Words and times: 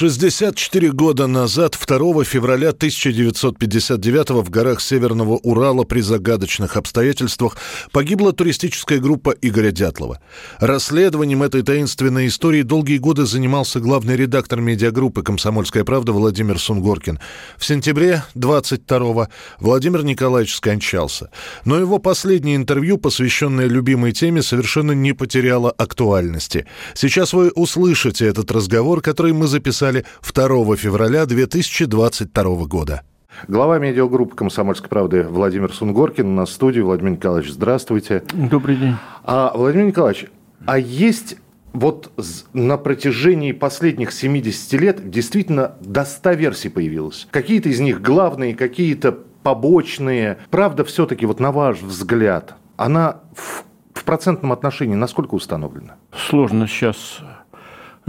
64 0.00 0.92
года 0.92 1.26
назад, 1.26 1.78
2 1.78 2.24
февраля 2.24 2.70
1959 2.70 4.30
в 4.30 4.48
горах 4.48 4.80
Северного 4.80 5.34
Урала 5.36 5.84
при 5.84 6.00
загадочных 6.00 6.78
обстоятельствах 6.78 7.58
погибла 7.92 8.32
туристическая 8.32 8.98
группа 8.98 9.34
Игоря 9.42 9.72
Дятлова. 9.72 10.18
Расследованием 10.58 11.42
этой 11.42 11.60
таинственной 11.60 12.28
истории 12.28 12.62
долгие 12.62 12.96
годы 12.96 13.26
занимался 13.26 13.78
главный 13.78 14.16
редактор 14.16 14.62
медиагруппы 14.62 15.22
«Комсомольская 15.22 15.84
правда» 15.84 16.12
Владимир 16.12 16.58
Сунгоркин. 16.58 17.20
В 17.58 17.66
сентябре 17.66 18.24
22-го 18.34 19.28
Владимир 19.58 20.02
Николаевич 20.02 20.54
скончался. 20.54 21.28
Но 21.66 21.78
его 21.78 21.98
последнее 21.98 22.56
интервью, 22.56 22.96
посвященное 22.96 23.66
любимой 23.66 24.12
теме, 24.12 24.40
совершенно 24.40 24.92
не 24.92 25.12
потеряло 25.12 25.70
актуальности. 25.70 26.64
Сейчас 26.94 27.34
вы 27.34 27.50
услышите 27.50 28.24
этот 28.24 28.50
разговор, 28.50 29.02
который 29.02 29.34
мы 29.34 29.46
записали 29.46 29.89
записали 29.90 30.04
2 30.22 30.76
февраля 30.76 31.26
2022 31.26 32.66
года. 32.66 33.02
Глава 33.48 33.78
медиагруппы 33.78 34.36
«Комсомольской 34.36 34.88
правды» 34.88 35.22
Владимир 35.22 35.72
Сунгоркин 35.72 36.34
на 36.34 36.46
студии. 36.46 36.80
Владимир 36.80 37.12
Николаевич, 37.12 37.52
здравствуйте. 37.52 38.22
Добрый 38.32 38.76
день. 38.76 38.96
А, 39.24 39.52
Владимир 39.54 39.86
Николаевич, 39.86 40.26
а 40.66 40.78
есть 40.78 41.36
вот 41.72 42.10
на 42.52 42.76
протяжении 42.76 43.52
последних 43.52 44.12
70 44.12 44.72
лет 44.80 45.10
действительно 45.10 45.76
до 45.80 46.04
100 46.04 46.32
версий 46.32 46.68
появилось. 46.68 47.28
Какие-то 47.30 47.68
из 47.68 47.80
них 47.80 48.02
главные, 48.02 48.54
какие-то 48.54 49.16
побочные. 49.42 50.38
Правда, 50.50 50.84
все-таки, 50.84 51.24
вот 51.24 51.40
на 51.40 51.52
ваш 51.52 51.80
взгляд, 51.80 52.56
она 52.76 53.20
в, 53.34 53.64
в 53.94 54.04
процентном 54.04 54.52
отношении 54.52 54.96
насколько 54.96 55.34
установлена? 55.34 55.94
Сложно 56.12 56.66
сейчас 56.66 57.20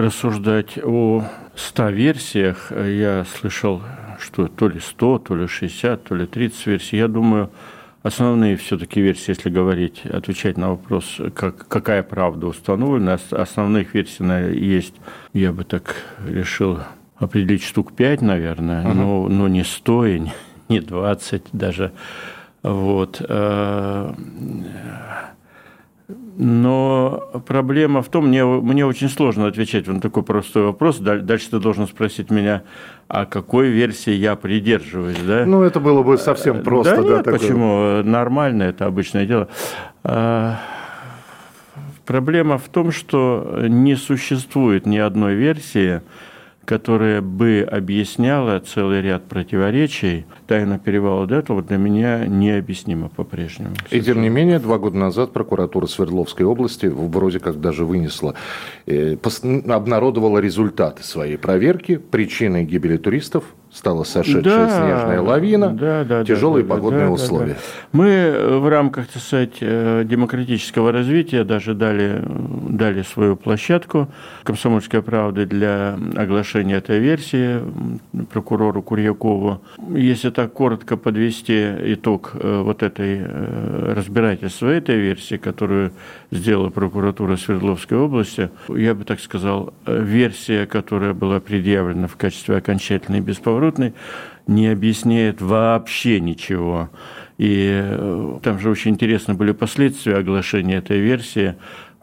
рассуждать 0.02 0.78
о 0.84 1.24
100 1.56 1.90
версиях. 1.90 2.72
Я 2.72 3.26
слышал, 3.26 3.82
что 4.20 4.48
то 4.48 4.68
ли 4.68 4.80
100, 4.80 5.20
то 5.20 5.36
ли 5.36 5.48
60, 5.48 6.04
то 6.04 6.16
ли 6.16 6.26
30 6.26 6.68
версий. 6.68 6.98
Я 6.98 7.08
думаю, 7.08 7.50
основные 8.04 8.56
все-таки 8.58 9.02
версии, 9.02 9.32
если 9.32 9.50
говорить, 9.50 10.06
отвечать 10.06 10.58
на 10.58 10.72
вопрос, 10.72 11.20
как, 11.34 11.68
какая 11.68 12.04
правда 12.04 12.48
установлена, 12.48 13.18
основных 13.32 13.94
версий 13.94 14.24
есть, 14.58 14.96
я 15.34 15.52
бы 15.52 15.64
так 15.64 15.96
решил 16.28 16.80
определить 17.18 17.64
штук 17.64 17.94
5, 17.94 18.22
наверное, 18.22 18.86
uh-huh. 18.86 18.94
но, 18.94 19.28
но 19.28 19.48
не 19.48 19.64
100 19.64 20.06
и 20.08 20.22
не 20.70 20.80
20 20.80 21.44
даже. 21.54 21.92
Вот. 22.64 23.22
Э, 26.12 26.32
но 26.38 27.42
проблема 27.46 28.02
в 28.02 28.10
том, 28.10 28.28
мне, 28.28 28.46
мне 28.46 28.86
очень 28.86 29.10
сложно 29.10 29.48
отвечать 29.48 29.88
на 29.88 30.00
такой 30.00 30.24
простой 30.24 30.64
вопрос. 30.64 31.00
Дальше 31.00 31.50
ты 31.52 31.60
должен 31.60 31.88
спросить 31.88 32.30
меня, 32.30 32.64
а 33.08 33.26
какой 33.26 33.70
версии 33.70 34.14
я 34.14 34.36
придерживаюсь, 34.36 35.20
да? 35.26 35.46
Ну, 35.46 35.64
это 35.64 35.80
было 35.80 36.04
бы 36.04 36.18
совсем 36.18 36.64
просто. 36.64 36.98
Да, 36.98 37.02
да 37.02 37.08
нет, 37.10 37.24
такое. 37.24 37.40
почему? 37.40 38.04
Нормально, 38.04 38.64
это 38.64 38.86
обычное 38.86 39.26
дело. 39.26 39.48
А, 40.04 40.58
проблема 42.06 42.58
в 42.58 42.68
том, 42.70 42.92
что 42.92 43.60
не 43.68 43.96
существует 43.96 44.86
ни 44.86 44.98
одной 44.98 45.36
версии, 45.36 46.02
которая 46.66 47.22
бы 47.22 47.68
объясняла 47.70 48.60
целый 48.60 49.02
ряд 49.02 49.24
противоречий, 49.28 50.26
тайна 50.48 50.80
перевала 50.80 51.26
Дятлова 51.28 51.62
для 51.62 51.78
меня 51.78 52.26
необъяснимо 52.26 53.10
по-прежнему. 53.10 53.76
И 53.90 54.02
тем 54.02 54.22
не 54.22 54.30
менее, 54.30 54.60
два 54.60 54.78
года 54.78 54.98
назад 54.98 55.34
прокуратура 55.34 55.88
Свердловской 55.88 56.46
области 56.46 56.86
вроде 56.86 57.40
как 57.40 57.60
даже 57.60 57.86
вынесла, 57.86 58.36
э, 58.86 59.18
обнародовала 59.68 60.40
результаты 60.40 61.04
своей 61.04 61.38
проверки. 61.38 61.98
Причиной 61.98 62.66
гибели 62.66 62.98
туристов 62.98 63.44
стала 63.74 64.04
сошедшая 64.04 64.44
да, 64.44 64.70
снежная 64.70 65.22
лавина, 65.22 65.70
да, 65.70 66.04
да, 66.04 66.26
тяжелые 66.26 66.64
да, 66.64 66.76
погодные 66.76 67.06
да, 67.06 67.12
условия. 67.12 67.54
Да, 67.54 67.60
да. 67.60 67.98
Мы 67.98 68.08
э, 68.08 68.58
в 68.58 68.68
рамках, 68.68 69.08
так 69.08 69.22
сказать, 69.22 69.58
э, 69.62 70.04
демократического 70.06 70.92
развития 70.92 71.46
даже 71.46 71.74
дали, 71.74 72.22
дали 72.68 73.02
свою 73.04 73.38
площадку 73.38 74.10
«Комсомольская 74.44 75.02
правда» 75.02 75.46
для 75.46 75.98
оглашения 76.16 76.78
этой 76.78 77.00
версии 77.00 77.62
прокурору 78.32 78.82
Курьякову. 78.82 79.62
Если 79.90 80.32
так 80.32 80.52
коротко 80.52 80.98
подвести 80.98 81.74
итог 81.94 82.32
э, 82.34 82.62
вот 82.62 82.84
этой 82.84 83.22
разбирательства 83.94 84.68
этой 84.68 84.98
версии, 84.98 85.38
которую 85.38 85.94
сделала 86.30 86.70
прокуратура 86.70 87.38
Свердловской 87.38 87.98
области, 87.98 88.50
я 88.68 88.94
бы 88.94 89.06
так 89.06 89.22
сказал, 89.22 89.74
версия, 89.86 90.66
которая 90.66 91.14
была 91.14 91.40
предъявлена 91.40 92.08
в 92.08 92.18
качестве 92.18 92.58
окончательной 92.58 93.20
и 93.20 93.22
бесповоротной, 93.62 93.94
не 94.48 94.68
объясняет 94.68 95.42
вообще 95.42 96.20
ничего. 96.20 96.90
И 97.38 97.70
э, 97.72 98.40
там 98.44 98.60
же 98.60 98.70
очень 98.70 98.92
интересно 98.92 99.36
были 99.36 99.52
последствия 99.52 100.18
оглашения 100.18 100.78
этой 100.78 101.00
версии. 101.00 101.56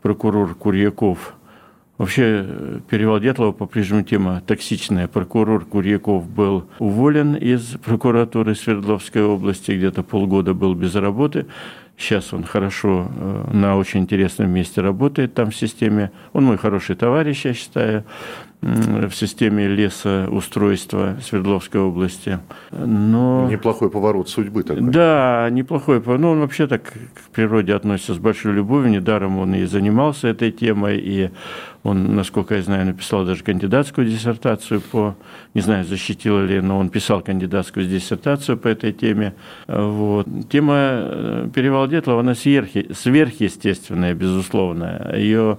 Прокурор 0.03 0.55
Курьяков 0.55 1.35
Вообще, 1.99 2.45
э, 2.47 2.81
перевал 2.89 3.19
Дятлова 3.19 3.51
по-прежнему 3.51 4.05
тема 4.05 4.41
токсичная. 4.47 5.09
Прокурор 5.09 5.65
Курьяков 5.65 6.29
был 6.29 6.69
уволен 6.79 7.35
из 7.35 7.77
прокуратуры 7.85 8.55
Свердловской 8.55 9.25
области, 9.25 9.73
где-то 9.73 10.05
полгода 10.05 10.55
был 10.55 10.75
без 10.75 10.95
работы. 10.95 11.47
Сейчас 11.97 12.33
он 12.33 12.45
хорошо 12.45 13.09
э, 13.11 13.51
на 13.53 13.77
очень 13.77 14.01
интересном 14.01 14.51
месте 14.51 14.81
работает 14.81 15.35
там 15.35 15.51
в 15.51 15.57
системе. 15.57 16.13
Он 16.33 16.45
мой 16.45 16.57
хороший 16.57 16.95
товарищ, 16.95 17.45
я 17.45 17.53
считаю 17.53 18.05
в 18.61 19.13
системе 19.13 19.69
лесоустройства 19.69 21.17
Свердловской 21.23 21.81
области. 21.81 22.41
Но... 22.73 23.49
Неплохой 23.49 23.89
поворот 23.89 24.29
судьбы 24.29 24.65
такой. 24.65 24.83
Да, 24.83 25.49
неплохой 25.51 26.01
поворот. 26.01 26.21
Ну, 26.21 26.31
он 26.31 26.41
вообще 26.41 26.67
так 26.67 26.83
к 26.83 27.31
природе 27.33 27.75
относится 27.75 28.15
с 28.15 28.19
большой 28.19 28.55
любовью. 28.55 28.91
Недаром 28.91 29.39
он 29.39 29.55
и 29.55 29.65
занимался 29.65 30.29
этой 30.29 30.51
темой, 30.51 30.99
и 30.99 31.31
он, 31.85 32.17
насколько 32.17 32.57
я 32.57 32.63
знаю, 32.63 32.87
написал 32.87 33.25
даже 33.25 33.45
кандидатскую 33.45 34.09
диссертацию 34.09 34.81
по, 34.81 35.15
не 35.55 35.61
знаю, 35.61 35.85
защитил 35.85 36.41
ли, 36.41 36.61
но 36.61 36.79
он 36.79 36.91
писал 36.91 37.21
кандидатскую 37.21 37.87
диссертацию 37.87 38.59
по 38.59 38.67
этой 38.67 38.93
теме. 38.93 39.35
Вот. 39.69 40.27
Тема 40.51 40.75
э, 40.77 41.49
перевал 41.55 41.87
Детлова, 41.87 42.21
она 42.21 42.35
сверхъестественная, 42.35 44.15
безусловно. 44.15 45.13
Ее 45.15 45.59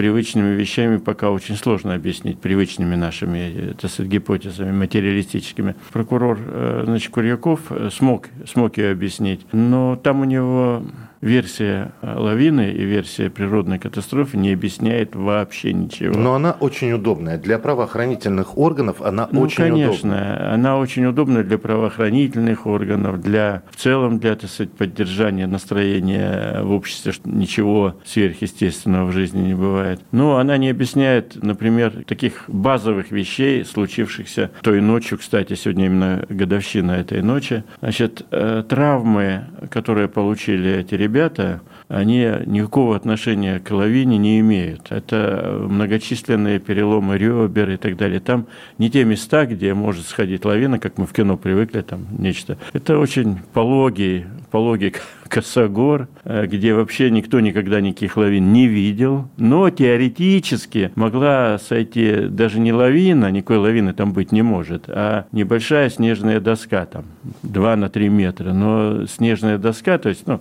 привычными 0.00 0.54
вещами 0.54 0.96
пока 0.96 1.30
очень 1.30 1.56
сложно 1.56 1.92
объяснить, 1.92 2.40
привычными 2.40 2.94
нашими, 2.94 3.74
так 3.78 3.90
сказать, 3.90 4.10
гипотезами 4.10 4.72
материалистическими. 4.72 5.74
Прокурор, 5.92 6.38
э, 6.40 6.84
значит, 6.86 7.12
Курьяков 7.12 7.60
э, 7.68 7.90
смог, 7.92 8.28
смог 8.50 8.78
ее 8.78 8.92
объяснить, 8.92 9.44
но 9.52 9.96
там 10.02 10.22
у 10.22 10.24
него 10.24 10.82
версия 11.20 11.92
лавины 12.02 12.70
и 12.70 12.84
версия 12.84 13.28
природной 13.30 13.78
катастрофы 13.78 14.36
не 14.36 14.52
объясняет 14.52 15.14
вообще 15.14 15.72
ничего. 15.72 16.16
Но 16.16 16.34
она 16.34 16.52
очень 16.52 16.92
удобная. 16.92 17.38
Для 17.38 17.58
правоохранительных 17.58 18.56
органов 18.56 19.02
она 19.02 19.28
ну, 19.30 19.42
очень 19.42 19.56
конечно, 19.56 19.90
удобная. 19.90 20.36
конечно. 20.36 20.54
Она 20.54 20.78
очень 20.78 21.06
удобная 21.06 21.42
для 21.44 21.58
правоохранительных 21.58 22.66
органов, 22.66 23.20
для, 23.20 23.62
в 23.70 23.76
целом 23.76 24.18
для, 24.18 24.34
так 24.34 24.50
сказать, 24.50 24.72
поддержания 24.72 25.46
настроения 25.46 26.62
в 26.62 26.72
обществе, 26.72 27.12
что 27.12 27.28
ничего 27.28 27.96
сверхъестественного 28.04 29.06
в 29.06 29.12
жизни 29.12 29.40
не 29.48 29.54
бывает. 29.54 30.00
Но 30.12 30.38
она 30.38 30.56
не 30.56 30.70
объясняет, 30.70 31.42
например, 31.42 32.04
таких 32.06 32.44
базовых 32.48 33.10
вещей, 33.10 33.64
случившихся 33.64 34.50
той 34.62 34.80
ночью, 34.80 35.18
кстати, 35.18 35.54
сегодня 35.54 35.86
именно 35.86 36.24
годовщина 36.28 36.92
этой 36.92 37.22
ночи. 37.22 37.64
Значит, 37.80 38.24
э, 38.30 38.64
травмы, 38.66 39.44
которые 39.70 40.08
получили 40.08 40.78
эти 40.78 40.94
ребята, 40.94 41.09
ребята, 41.10 41.60
они 41.88 42.24
никакого 42.46 42.94
отношения 42.94 43.58
к 43.58 43.72
лавине 43.72 44.16
не 44.16 44.38
имеют. 44.38 44.92
Это 44.92 45.58
многочисленные 45.68 46.60
переломы 46.60 47.18
ребер 47.18 47.70
и 47.70 47.76
так 47.76 47.96
далее. 47.96 48.20
Там 48.20 48.46
не 48.78 48.90
те 48.90 49.04
места, 49.04 49.44
где 49.44 49.74
может 49.74 50.06
сходить 50.06 50.44
лавина, 50.44 50.78
как 50.78 50.98
мы 50.98 51.06
в 51.06 51.12
кино 51.12 51.36
привыкли, 51.36 51.80
там 51.80 52.06
нечто. 52.16 52.58
Это 52.72 52.96
очень 52.96 53.40
пологий, 53.52 54.26
пологий 54.52 54.94
косогор, 55.28 56.06
э, 56.22 56.46
где 56.46 56.74
вообще 56.74 57.10
никто 57.10 57.40
никогда 57.40 57.80
никаких 57.80 58.16
лавин 58.16 58.52
не 58.52 58.68
видел. 58.68 59.28
Но 59.36 59.68
теоретически 59.70 60.92
могла 60.94 61.58
сойти 61.58 62.28
даже 62.28 62.60
не 62.60 62.72
лавина, 62.72 63.32
никакой 63.32 63.56
лавины 63.56 63.94
там 63.94 64.12
быть 64.12 64.30
не 64.30 64.42
может, 64.42 64.84
а 64.86 65.26
небольшая 65.32 65.90
снежная 65.90 66.38
доска, 66.38 66.86
там 66.86 67.06
2 67.42 67.74
на 67.74 67.88
3 67.88 68.08
метра. 68.10 68.52
Но 68.52 69.06
снежная 69.06 69.58
доска, 69.58 69.98
то 69.98 70.08
есть, 70.08 70.28
ну, 70.28 70.40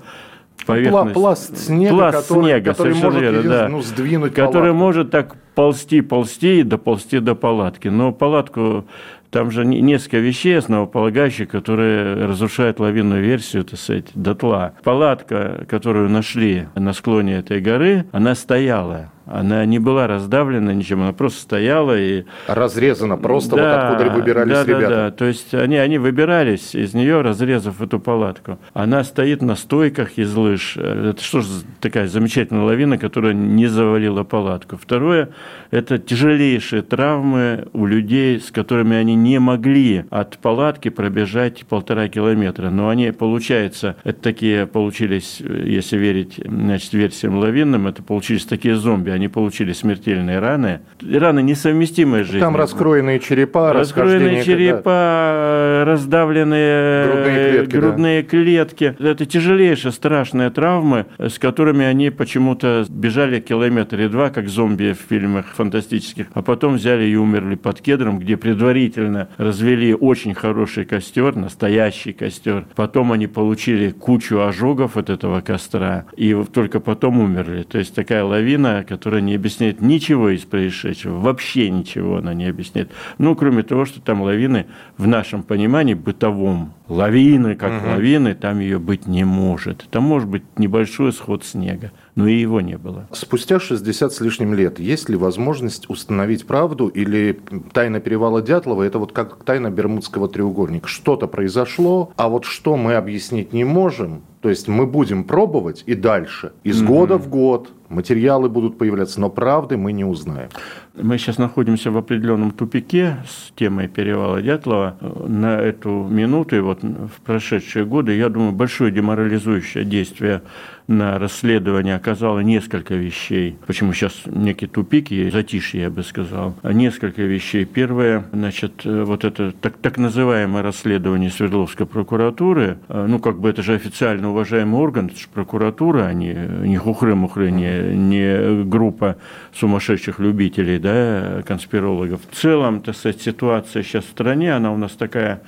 поверхность. 0.66 1.14
Пласт 1.14 1.58
снега, 1.58 1.96
пласт 1.96 2.28
который, 2.28 2.44
снега, 2.44 2.72
который 2.74 2.94
может 2.96 3.22
верно, 3.22 3.44
да, 3.44 3.68
ну, 3.70 3.82
сдвинуть 3.82 4.34
Который 4.34 4.54
палатку. 4.54 4.76
может 4.76 5.12
так 5.12 5.36
ползти, 5.56 6.02
ползти 6.02 6.60
и 6.60 6.64
доползти 6.64 7.20
до 7.20 7.36
палатки. 7.36 7.88
Но 7.88 8.12
палатку 8.12 8.86
там 9.32 9.52
же 9.52 9.66
несколько 9.66 10.18
вещей 10.18 10.58
основополагающих, 10.58 11.50
которые 11.50 12.26
разрушают 12.26 12.80
лавинную 12.80 13.24
версию, 13.24 13.64
так 13.64 13.80
сказать, 13.80 14.06
дотла. 14.16 14.74
Палатка, 14.84 15.66
которую 15.68 16.10
нашли 16.10 16.68
на 16.76 16.94
склоне 16.94 17.38
этой 17.38 17.62
горы, 17.62 18.06
она 18.12 18.36
стояла. 18.36 19.12
Она 19.32 19.66
не 19.66 19.80
была 19.80 20.08
раздавлена 20.08 20.74
ничем, 20.74 21.02
она 21.02 21.14
просто 21.14 21.42
стояла 21.42 21.98
и... 22.00 22.24
Разрезана 22.48 23.16
просто, 23.18 23.56
да, 23.56 23.92
вот 23.92 24.02
откуда 24.02 24.18
выбирались 24.18 24.54
да, 24.54 24.64
ребята. 24.64 24.90
Да, 24.90 24.96
да, 24.96 25.12
то 25.12 25.26
есть 25.26 25.54
они, 25.54 25.78
они 25.78 26.00
выбирались 26.00 26.74
из 26.74 26.94
нее, 26.94 27.22
разрезав 27.22 27.80
эту 27.82 28.00
палатку. 28.00 28.58
Она 28.74 29.04
стоит 29.04 29.42
на 29.42 29.56
стойках 29.56 30.18
из 30.18 30.34
лыж. 30.36 30.78
Это 30.78 31.22
что 31.22 31.42
же 31.42 31.50
такая 31.80 32.08
замечательная 32.08 32.64
лавина, 32.64 32.98
которая 32.98 33.34
не 33.34 33.68
завалила 33.68 34.24
палатку. 34.24 34.78
Второе, 34.78 35.30
это 35.70 36.00
тяжелейшие 36.00 36.82
травмы 36.82 37.68
у 37.74 37.86
людей, 37.86 38.40
с 38.40 38.50
которыми 38.50 38.96
они 38.96 39.14
не 39.16 39.40
могли 39.40 40.06
от 40.10 40.40
палатки 40.40 40.90
пробежать 40.90 41.66
полтора 41.68 42.08
километра. 42.08 42.70
Но 42.70 42.90
они, 42.90 43.12
получается, 43.12 43.96
это 44.04 44.22
такие 44.22 44.66
получились, 44.66 45.40
если 45.40 45.98
верить 45.98 46.40
значит, 46.44 46.94
версиям 46.94 47.38
лавинным, 47.38 47.88
это 47.88 48.02
получились 48.02 48.46
такие 48.46 48.76
зомби 48.76 49.19
они 49.20 49.28
получили 49.28 49.74
смертельные 49.74 50.40
раны. 50.40 50.80
Раны 51.02 51.42
несовместимые 51.42 52.24
с 52.24 52.28
жизнью. 52.28 52.42
Там 52.42 52.56
раскроенные 52.56 53.20
черепа, 53.20 53.74
Раскроенные 53.74 54.44
черепа, 54.44 55.84
раздавленные 55.86 57.06
грудные 57.06 57.52
клетки. 57.52 57.76
Грудные 57.76 58.24
да. 58.24 58.30
клетки. 58.30 58.96
Это 58.98 59.26
тяжелейшие, 59.26 59.92
страшные 59.92 60.50
травмы, 60.52 61.06
с 61.18 61.38
которыми 61.38 61.86
они 61.86 62.10
почему-то 62.12 62.86
бежали 62.88 63.42
километр 63.42 64.00
и 64.00 64.08
два, 64.08 64.30
как 64.30 64.48
зомби 64.48 64.94
в 64.94 65.10
фильмах 65.10 65.48
фантастических, 65.54 66.28
а 66.34 66.42
потом 66.42 66.76
взяли 66.76 67.04
и 67.04 67.16
умерли 67.16 67.56
под 67.56 67.82
кедром, 67.82 68.20
где 68.20 68.38
предварительно 68.38 69.28
развели 69.38 69.94
очень 69.94 70.34
хороший 70.34 70.86
костер, 70.86 71.36
настоящий 71.36 72.14
костер. 72.14 72.66
Потом 72.76 73.12
они 73.12 73.28
получили 73.28 73.90
кучу 73.90 74.40
ожогов 74.40 74.96
от 74.96 75.10
этого 75.10 75.42
костра, 75.42 76.06
и 76.16 76.34
только 76.54 76.80
потом 76.80 77.20
умерли. 77.20 77.64
То 77.64 77.80
есть 77.80 77.94
такая 77.94 78.24
лавина, 78.24 78.86
которая 78.88 79.09
которая 79.10 79.26
не 79.26 79.34
объясняет 79.34 79.82
ничего 79.82 80.30
из 80.30 80.42
происшедшего, 80.42 81.20
вообще 81.20 81.72
ничего 81.72 82.18
она 82.18 82.36
не 82.36 82.46
объясняет. 82.46 82.92
Ну, 83.18 83.36
кроме 83.36 83.64
того, 83.64 83.86
что 83.86 84.00
там 84.00 84.22
лавины 84.22 84.68
в 85.00 85.08
нашем 85.08 85.42
понимании 85.42 85.96
бытовом, 85.96 86.74
лавины 86.88 87.56
как 87.56 87.82
угу. 87.82 87.90
лавины, 87.90 88.36
там 88.36 88.60
ее 88.60 88.78
быть 88.78 89.08
не 89.08 89.24
может. 89.24 89.88
Там 89.90 90.04
может 90.04 90.30
быть 90.30 90.44
небольшой 90.58 91.12
сход 91.12 91.44
снега, 91.44 91.92
но 92.14 92.28
и 92.28 92.36
его 92.36 92.62
не 92.62 92.78
было. 92.78 93.08
Спустя 93.12 93.60
60 93.60 94.14
с 94.14 94.22
лишним 94.22 94.54
лет 94.54 94.80
есть 94.80 95.10
ли 95.10 95.16
возможность 95.16 95.90
установить 95.90 96.46
правду 96.46 96.88
или 96.88 97.40
тайна 97.74 98.00
перевала 98.00 98.44
Дятлова– 98.44 98.84
это 98.84 99.00
вот 99.00 99.12
как 99.12 99.44
тайна 99.44 99.72
Бермудского 99.72 100.30
треугольника? 100.30 100.88
Что-то 100.88 101.26
произошло, 101.26 102.12
а 102.16 102.30
вот 102.30 102.46
что 102.46 102.78
мы 102.78 102.94
объяснить 102.94 103.54
не 103.54 103.64
можем, 103.64 104.22
то 104.42 104.50
есть 104.50 104.68
мы 104.68 104.86
будем 104.86 105.24
пробовать 105.24 105.84
и 105.88 105.96
дальше, 105.96 106.52
из 106.64 106.84
mm 106.84 106.86
года 106.86 107.18
в 107.18 107.28
год, 107.28 107.72
материалы 107.90 108.50
будут 108.50 108.78
появляться, 108.78 109.20
но 109.20 109.30
правды 109.30 109.78
мы 109.78 109.92
не 109.92 110.06
узнаем. 110.06 110.50
Мы 110.96 111.18
сейчас 111.18 111.38
находимся 111.38 111.92
в 111.92 111.98
определенном 111.98 112.52
тупике 112.52 113.18
с 113.28 113.52
темой 113.56 113.88
перевала 113.88 114.42
Дятлова. 114.42 114.98
На 115.28 115.60
эту 115.60 115.90
минуту 115.90 116.56
и 116.56 116.60
вот 116.60 116.84
в 116.84 117.22
прошедшие 117.26 117.86
годы, 117.86 118.16
я 118.16 118.30
думаю, 118.30 118.52
большое 118.52 118.92
деморализующее 118.92 119.84
действие 119.86 120.42
на 120.90 121.20
расследование 121.20 121.96
оказало 121.96 122.40
несколько 122.40 122.96
вещей. 122.96 123.58
Почему 123.68 123.94
сейчас 123.94 124.24
некий 124.26 124.66
тупик 124.66 125.12
есть, 125.12 125.34
затишье, 125.34 125.82
я 125.84 125.90
бы 125.92 126.02
сказал. 126.02 126.56
Несколько 126.64 127.22
вещей. 127.22 127.64
Первое, 127.64 128.26
значит, 128.34 128.86
вот 128.86 129.24
это 129.24 129.52
так, 129.52 129.78
так 129.78 130.00
называемое 130.00 130.64
расследование 130.64 131.30
Свердловской 131.30 131.86
прокуратуры, 131.86 132.80
ну, 132.90 133.20
как 133.20 133.40
бы 133.40 133.50
это 133.50 133.62
же 133.62 133.76
официально 133.76 134.32
уважаемый 134.32 134.80
орган, 134.80 135.06
это 135.06 135.20
же 135.20 135.28
прокуратура, 135.32 136.06
а 136.06 136.14
не, 136.14 136.34
не 136.34 136.78
хухры-мухры, 136.78 137.52
не, 137.52 137.96
не 137.96 138.64
группа 138.64 139.18
сумасшедших 139.54 140.18
любителей, 140.20 140.80
да, 140.80 141.44
конспирологов. 141.46 142.22
В 142.32 142.36
целом, 142.36 142.82
так 142.82 142.96
сказать, 142.96 143.22
ситуация 143.22 143.84
сейчас 143.84 144.06
в 144.06 144.10
стране, 144.10 144.56
она 144.56 144.74
у 144.74 144.78
нас 144.78 144.94
такая 144.94 145.44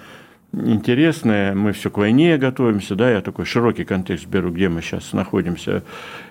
интересная. 0.54 1.54
Мы 1.56 1.72
все 1.72 1.90
к 1.90 1.98
войне 1.98 2.38
готовимся, 2.38 2.96
да, 2.96 3.10
я 3.10 3.22
такой 3.22 3.46
широкий 3.46 3.84
контекст 3.84 4.28
беру, 4.28 4.52
где 4.52 4.70
мы 4.70 4.82
сейчас 4.82 5.14
находимся. 5.14 5.84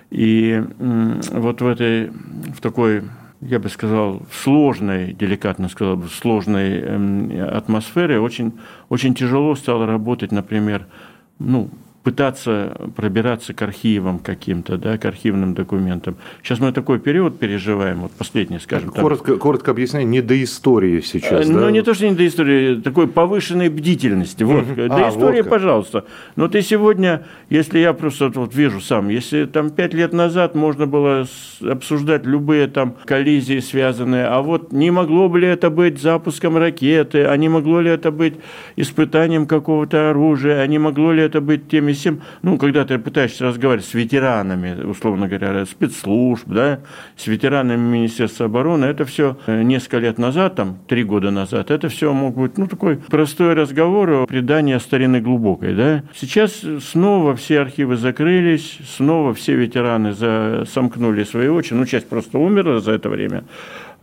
И 0.09 0.63
вот 0.77 1.61
в 1.61 1.67
этой, 1.67 2.09
в 2.09 2.61
такой 2.61 3.03
я 3.41 3.57
бы 3.59 3.69
сказал, 3.69 4.21
сложной, 4.31 5.13
деликатно 5.13 5.67
сказал 5.67 5.97
бы, 5.97 6.07
сложной 6.07 6.79
эм, 6.79 7.31
атмосфере 7.41 8.19
очень, 8.19 8.53
очень 8.87 9.15
тяжело 9.15 9.55
стало 9.55 9.87
работать, 9.87 10.31
например, 10.31 10.85
ну, 11.39 11.71
пытаться 12.03 12.75
пробираться 12.95 13.53
к 13.53 13.61
архивам 13.61 14.19
каким-то, 14.19 14.77
да, 14.77 14.97
к 14.97 15.05
архивным 15.05 15.53
документам. 15.53 16.15
Сейчас 16.41 16.59
мы 16.59 16.71
такой 16.71 16.99
период 16.99 17.37
переживаем, 17.37 18.01
вот 18.01 18.11
последний, 18.11 18.59
скажем 18.59 18.91
так. 18.91 19.01
Коротко, 19.01 19.35
коротко 19.37 19.71
объясняю, 19.71 20.07
не 20.07 20.21
до 20.21 20.41
истории 20.43 21.01
сейчас, 21.01 21.47
Ну, 21.47 21.59
да? 21.59 21.71
не 21.71 21.81
то, 21.83 21.93
что 21.93 22.09
не 22.09 22.15
до 22.15 22.25
истории, 22.25 22.75
такой 22.81 23.07
повышенной 23.07 23.69
бдительности. 23.69 24.43
Вот, 24.43 24.65
mm-hmm. 24.65 24.87
до 24.87 25.07
а, 25.07 25.09
истории, 25.09 25.41
вот 25.41 25.49
пожалуйста. 25.49 26.05
Но 26.35 26.47
ты 26.47 26.61
сегодня, 26.61 27.25
если 27.49 27.79
я 27.79 27.93
просто 27.93 28.29
вот 28.29 28.55
вижу 28.55 28.81
сам, 28.81 29.09
если 29.09 29.45
там 29.45 29.69
пять 29.69 29.93
лет 29.93 30.11
назад 30.11 30.55
можно 30.55 30.87
было 30.87 31.27
обсуждать 31.61 32.25
любые 32.25 32.67
там 32.67 32.95
коллизии 33.05 33.59
связанные, 33.59 34.25
а 34.25 34.41
вот 34.41 34.71
не 34.71 34.89
могло 34.89 35.29
бы 35.29 35.39
ли 35.39 35.47
это 35.47 35.69
быть 35.69 36.01
запуском 36.01 36.57
ракеты, 36.57 37.25
а 37.25 37.37
не 37.37 37.47
могло 37.47 37.79
ли 37.79 37.91
это 37.91 38.11
быть 38.11 38.35
испытанием 38.75 39.45
какого-то 39.45 40.09
оружия, 40.09 40.61
а 40.61 40.67
не 40.67 40.79
могло 40.79 41.11
ли 41.11 41.21
это 41.21 41.41
быть 41.41 41.69
теми 41.69 41.90
всем, 41.93 42.21
ну, 42.41 42.57
когда 42.57 42.85
ты 42.85 42.97
пытаешься 42.99 43.45
разговаривать 43.45 43.85
с 43.85 43.93
ветеранами, 43.93 44.83
условно 44.83 45.27
говоря, 45.27 45.65
спецслужб, 45.65 46.47
да, 46.47 46.79
с 47.15 47.27
ветеранами 47.27 47.79
Министерства 47.79 48.45
обороны, 48.45 48.85
это 48.85 49.05
все 49.05 49.37
э, 49.47 49.63
несколько 49.63 49.99
лет 49.99 50.17
назад, 50.17 50.55
там, 50.55 50.79
три 50.87 51.03
года 51.03 51.31
назад, 51.31 51.71
это 51.71 51.89
все 51.89 52.13
мог 52.13 52.35
быть, 52.35 52.57
ну, 52.57 52.67
такой 52.67 52.97
простой 52.97 53.53
разговор 53.53 54.09
о 54.11 54.25
предании 54.25 54.77
старины 54.77 55.21
глубокой, 55.21 55.75
да. 55.75 56.03
Сейчас 56.15 56.63
снова 56.79 57.35
все 57.35 57.61
архивы 57.61 57.97
закрылись, 57.97 58.77
снова 58.95 59.33
все 59.33 59.55
ветераны 59.55 60.13
сомкнули 60.65 61.23
свои 61.23 61.47
очи, 61.47 61.73
ну, 61.73 61.85
часть 61.85 62.09
просто 62.09 62.37
умерла 62.37 62.79
за 62.79 62.91
это 62.91 63.09
время, 63.09 63.43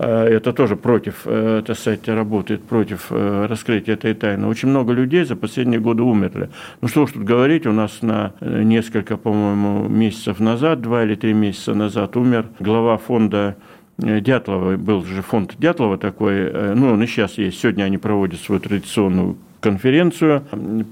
это 0.05 0.53
тоже 0.53 0.77
против, 0.77 1.23
э, 1.25 1.63
так 1.67 1.77
сказать, 1.77 2.07
работает 2.09 2.63
против 2.63 3.09
э, 3.11 3.47
раскрытия 3.47 3.95
этой 3.95 4.15
тайны. 4.15 4.47
Очень 4.47 4.69
много 4.69 4.93
людей 4.93 5.25
за 5.25 5.35
последние 5.35 5.81
годы 5.81 6.03
умерли. 6.05 6.51
Ну 6.81 6.89
что 6.89 7.03
уж 7.03 7.13
тут 7.13 7.25
говорить, 7.25 7.67
у 7.67 7.73
нас 7.73 8.03
на 8.03 8.33
несколько, 8.41 9.17
по-моему, 9.17 9.89
месяцев 9.89 10.39
назад, 10.39 10.81
два 10.81 11.03
или 11.05 11.17
три 11.17 11.33
месяца 11.33 11.75
назад 11.75 12.17
умер 12.17 12.47
глава 12.61 12.97
фонда 12.97 13.57
Дятлова, 13.99 14.77
был 14.77 15.05
же 15.05 15.23
фонд 15.23 15.57
Дятлова 15.59 15.99
такой, 15.99 16.53
ну 16.77 16.93
он 16.93 17.03
и 17.03 17.07
сейчас 17.09 17.37
есть, 17.37 17.59
сегодня 17.59 17.83
они 17.83 17.99
проводят 17.99 18.41
свою 18.41 18.61
традиционную 18.61 19.37
конференцию. 19.61 20.43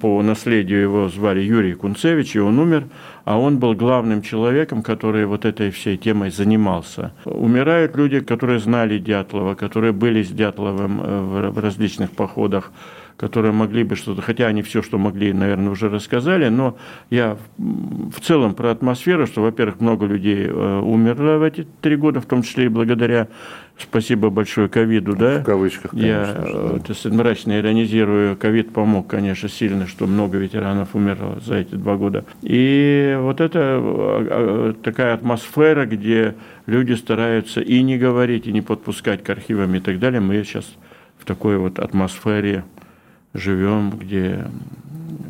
По 0.01 0.23
наследию 0.23 0.81
его 0.83 1.09
звали 1.09 1.41
Юрий 1.41 1.75
Кунцевич, 1.75 2.37
и 2.37 2.41
он 2.41 2.59
умер, 2.59 2.85
а 3.25 3.39
он 3.39 3.59
был 3.59 3.75
главным 3.75 4.23
человеком, 4.23 4.83
который 4.83 5.27
вот 5.27 5.45
этой 5.45 5.71
всей 5.71 5.97
темой 5.97 6.31
занимался. 6.31 7.13
Умирают 7.25 7.97
люди, 7.97 8.21
которые 8.21 8.59
знали 8.59 8.99
Дятлова, 8.99 9.55
которые 9.55 9.93
были 9.93 10.23
с 10.23 10.29
Дятловым 10.29 11.01
э, 11.03 11.51
в 11.51 11.59
различных 11.59 12.11
походах 12.11 12.73
которые 13.17 13.53
могли 13.53 13.83
бы 13.83 13.97
что-то, 13.97 14.21
хотя 14.21 14.47
они 14.47 14.63
все, 14.63 14.83
что 14.83 14.99
могли, 14.99 15.33
наверное, 15.33 15.71
уже 15.71 15.89
рассказали, 15.89 16.49
но 16.49 16.77
я 17.11 17.39
в 17.57 18.21
целом 18.21 18.55
про 18.55 18.71
атмосферу, 18.71 19.27
что, 19.27 19.43
во-первых, 19.43 19.81
много 19.81 20.07
людей 20.07 20.47
э, 20.47 20.81
умерло 20.81 21.39
в 21.39 21.43
эти 21.43 21.67
три 21.81 21.97
года, 21.97 22.21
в 22.21 22.27
том 22.27 22.43
числе 22.43 22.67
и 22.67 22.69
благодаря 22.69 23.29
спасибо 23.79 24.31
большое 24.31 24.69
ковиду, 24.69 25.17
да? 25.17 25.41
В 25.41 25.45
кавычках, 25.45 25.91
конечно. 25.93 26.09
Я, 26.09 26.35
да. 26.35 26.79
так 26.79 26.97
сказать, 26.97 27.17
мрачно 27.17 27.59
иронизирую. 27.59 28.37
Ковид 28.37 28.73
помог, 28.73 29.07
конечно, 29.07 29.49
сильно, 29.49 29.87
что 29.87 30.07
много 30.07 30.39
ветеранов 30.39 30.95
умерло 30.95 31.41
за 31.45 31.57
эти 31.57 31.75
два 31.75 31.97
года. 31.97 32.25
И 32.43 33.17
вот 33.21 33.41
это 33.41 33.59
а, 33.61 34.27
а, 34.31 34.75
такая 34.83 35.15
атмосфера, 35.15 35.87
где 35.87 36.35
люди 36.67 36.95
стараются 36.95 37.61
и 37.61 37.83
не 37.83 37.99
говорить, 37.99 38.47
и 38.47 38.53
не 38.53 38.63
подпускать 38.63 39.23
к 39.23 39.31
архивам 39.31 39.75
и 39.75 39.81
так 39.81 39.99
далее. 39.99 40.21
Мы 40.21 40.43
сейчас 40.45 40.67
в 41.19 41.25
такой 41.25 41.59
вот 41.59 41.79
атмосфере 41.79 42.65
живем, 43.37 43.91
где 43.91 44.47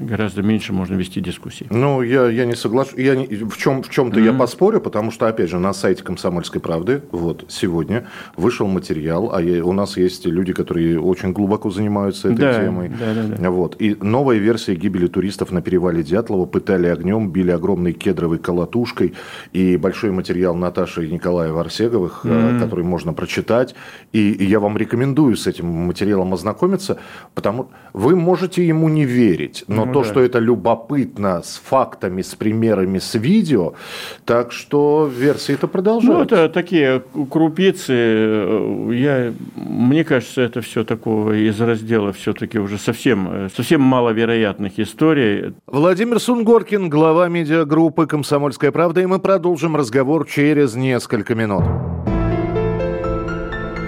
гораздо 0.01 0.43
меньше 0.43 0.73
можно 0.73 0.95
вести 0.95 1.21
дискуссии. 1.21 1.67
Ну, 1.71 2.03
я, 2.03 2.29
я 2.29 2.45
не 2.45 2.55
соглашусь. 2.55 2.99
Я 2.99 3.17
не, 3.17 3.27
в, 3.27 3.57
чем, 3.57 3.83
в 3.83 3.91
чем-то 3.91 4.21
mm-hmm. 4.21 4.25
я 4.25 4.33
поспорю, 4.33 4.81
потому 4.81 5.11
что, 5.11 5.29
опять 5.29 5.51
же, 5.51 5.59
на 5.59 5.73
сайте 5.73 6.03
«Комсомольской 6.03 6.61
правды» 6.61 7.03
вот 7.11 7.47
сегодня 7.49 8.07
вышел 8.37 8.67
материал, 8.67 9.35
а 9.35 9.41
я, 9.41 9.65
у 9.65 9.73
нас 9.73 9.97
есть 9.97 10.27
люди, 10.27 10.53
которые 10.53 11.01
очень 11.01 11.33
глубоко 11.33 11.71
занимаются 11.71 12.29
этой 12.29 12.41
да, 12.41 12.65
темой. 12.65 12.89
Да, 12.89 13.15
да, 13.15 13.37
да. 13.37 13.51
Вот. 13.51 13.77
И 13.81 13.97
новая 14.01 14.39
версия 14.39 14.75
гибели 14.75 15.07
туристов 15.07 15.53
на 15.53 15.63
перевале 15.63 16.03
Дятлова 16.03 16.47
пытали 16.47 16.87
огнем, 16.89 17.31
били 17.31 17.51
огромной 17.51 17.93
кедровой 17.93 18.39
колотушкой. 18.39 19.15
И 19.53 19.77
большой 19.77 20.11
материал 20.11 20.55
Наташи 20.55 21.07
и 21.07 21.11
Николая 21.11 21.53
Варсеговых, 21.53 22.25
mm-hmm. 22.25 22.61
который 22.61 22.85
можно 22.85 23.13
прочитать. 23.13 23.75
И, 24.13 24.33
и 24.33 24.45
я 24.45 24.61
вам 24.61 24.77
рекомендую 24.77 25.37
с 25.37 25.47
этим 25.47 25.67
материалом 25.67 26.35
ознакомиться, 26.35 26.99
потому 27.35 27.71
вы 27.93 28.17
можете 28.17 28.67
ему 28.67 28.89
не 28.89 29.05
верить, 29.05 29.65
но 29.69 29.86
ну, 29.87 29.93
то, 29.93 30.03
да. 30.03 30.09
что 30.09 30.21
это 30.21 30.39
любопытно 30.39 31.43
с 31.43 31.61
фактами, 31.65 32.23
с 32.23 32.35
примерами, 32.35 32.99
с 32.99 33.15
видео, 33.15 33.75
так 34.25 34.53
что 34.53 35.11
версии 35.13 35.55
это 35.55 35.67
продолжаются. 35.67 36.37
Ну, 36.37 36.43
это 36.43 36.53
такие 36.53 37.03
крупицы. 37.31 37.93
Я, 38.93 39.33
мне 39.55 40.05
кажется, 40.05 40.43
это 40.43 40.61
все 40.61 40.85
такого 40.85 41.33
из 41.33 41.61
раздела 41.61 42.13
все-таки 42.13 42.59
уже 42.59 42.79
совсем, 42.79 43.49
совсем 43.55 43.81
маловероятных 43.81 44.79
историй. 44.79 45.55
Владимир 45.67 46.21
Сунгоркин, 46.21 46.89
глава 46.89 47.29
медиагруппы 47.29 48.07
«Комсомольская 48.07 48.71
правда», 48.71 49.01
и 49.01 49.07
мы 49.07 49.19
продолжим 49.19 49.77
разговор 49.77 50.27
через 50.27 50.75
несколько 50.75 51.35
минут. 51.35 51.65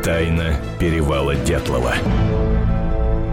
Тайна 0.05 0.57
перевала 0.79 1.35
Дятлова. 1.35 1.93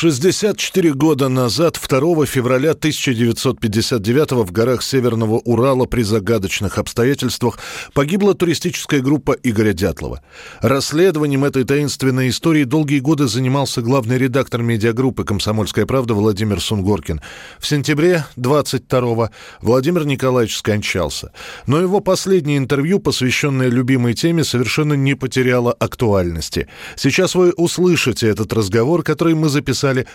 64 0.00 0.94
года 0.94 1.28
назад, 1.28 1.78
2 1.78 2.24
февраля 2.24 2.70
1959 2.70 4.32
в 4.48 4.50
горах 4.50 4.82
Северного 4.82 5.34
Урала 5.44 5.84
при 5.84 6.00
загадочных 6.00 6.78
обстоятельствах 6.78 7.58
погибла 7.92 8.32
туристическая 8.32 9.02
группа 9.02 9.36
Игоря 9.42 9.74
Дятлова. 9.74 10.22
Расследованием 10.62 11.44
этой 11.44 11.64
таинственной 11.64 12.30
истории 12.30 12.64
долгие 12.64 13.00
годы 13.00 13.28
занимался 13.28 13.82
главный 13.82 14.16
редактор 14.16 14.62
медиагруппы 14.62 15.24
«Комсомольская 15.24 15.84
правда» 15.84 16.14
Владимир 16.14 16.62
Сунгоркин. 16.62 17.20
В 17.58 17.66
сентябре 17.66 18.24
22-го 18.38 19.28
Владимир 19.60 20.06
Николаевич 20.06 20.56
скончался. 20.56 21.30
Но 21.66 21.78
его 21.78 22.00
последнее 22.00 22.56
интервью, 22.56 23.00
посвященное 23.00 23.68
любимой 23.68 24.14
теме, 24.14 24.44
совершенно 24.44 24.94
не 24.94 25.14
потеряло 25.14 25.74
актуальности. 25.74 26.68
Сейчас 26.96 27.34
вы 27.34 27.50
услышите 27.50 28.28
этот 28.28 28.54
разговор, 28.54 29.02
который 29.02 29.34
мы 29.34 29.50
записали 29.50 29.89
написали 29.94 30.06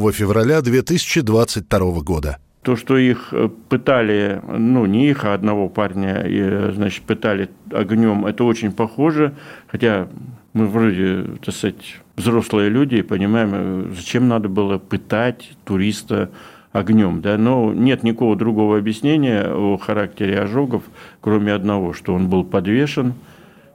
2 0.00 0.12
февраля 0.12 0.60
2022 0.60 2.00
года. 2.00 2.38
То, 2.62 2.76
что 2.76 2.96
их 2.96 3.28
э, 3.32 3.50
пытали, 3.68 4.40
ну, 4.48 4.86
не 4.86 5.10
их, 5.10 5.24
а 5.24 5.34
одного 5.34 5.68
парня, 5.68 6.24
значит, 6.72 7.02
пытали 7.02 7.50
огнем, 7.70 8.24
это 8.24 8.44
очень 8.44 8.72
похоже, 8.72 9.34
хотя 9.66 10.08
мы 10.54 10.66
вроде, 10.66 11.24
так 11.44 11.54
сказать, 11.54 12.00
взрослые 12.16 12.70
люди 12.70 12.96
и 12.96 13.02
понимаем, 13.02 13.50
э, 13.52 13.92
зачем 13.94 14.28
надо 14.28 14.48
было 14.48 14.78
пытать 14.78 15.52
туриста 15.64 16.30
огнем, 16.72 17.20
да, 17.20 17.36
но 17.36 17.72
нет 17.74 18.02
никакого 18.02 18.34
другого 18.34 18.78
объяснения 18.78 19.46
о 19.46 19.76
характере 19.76 20.40
ожогов, 20.40 20.82
кроме 21.20 21.52
одного, 21.52 21.92
что 21.92 22.14
он 22.14 22.28
был 22.28 22.44
подвешен, 22.44 23.12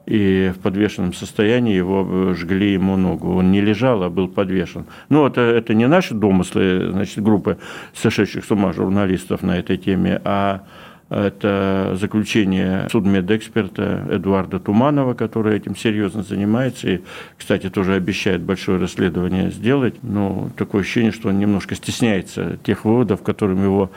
и 0.06 0.52
в 0.54 0.60
подвешенном 0.60 1.12
состоянии 1.12 1.74
его 1.74 2.06
э, 2.08 2.34
жгли 2.34 2.72
ему 2.72 2.96
ногу. 2.96 3.34
Он 3.34 3.50
не 3.52 3.60
лежал, 3.60 4.02
а 4.02 4.10
был 4.10 4.28
подвешен. 4.28 4.86
Ну, 5.08 5.26
это, 5.26 5.40
это 5.40 5.74
не 5.74 5.86
наши 5.86 6.14
домыслы, 6.14 6.90
значит, 6.90 7.22
группы 7.22 7.58
сошедших 7.94 8.44
с 8.44 8.50
ума 8.50 8.72
журналистов 8.72 9.42
на 9.42 9.58
этой 9.58 9.76
теме, 9.76 10.20
а 10.24 10.62
это 11.10 11.96
заключение 12.00 12.88
судмедэксперта 12.88 14.06
Эдуарда 14.10 14.60
Туманова, 14.60 15.14
который 15.14 15.56
этим 15.56 15.74
серьезно 15.74 16.22
занимается 16.22 16.88
и, 16.88 17.00
кстати, 17.36 17.68
тоже 17.68 17.94
обещает 17.94 18.42
большое 18.42 18.78
расследование 18.78 19.50
сделать. 19.50 19.96
Но 20.02 20.50
такое 20.56 20.82
ощущение, 20.82 21.10
что 21.10 21.28
он 21.28 21.40
немножко 21.40 21.74
стесняется 21.74 22.58
тех 22.62 22.84
выводов, 22.84 23.22
которым 23.22 23.62
его 23.62 23.90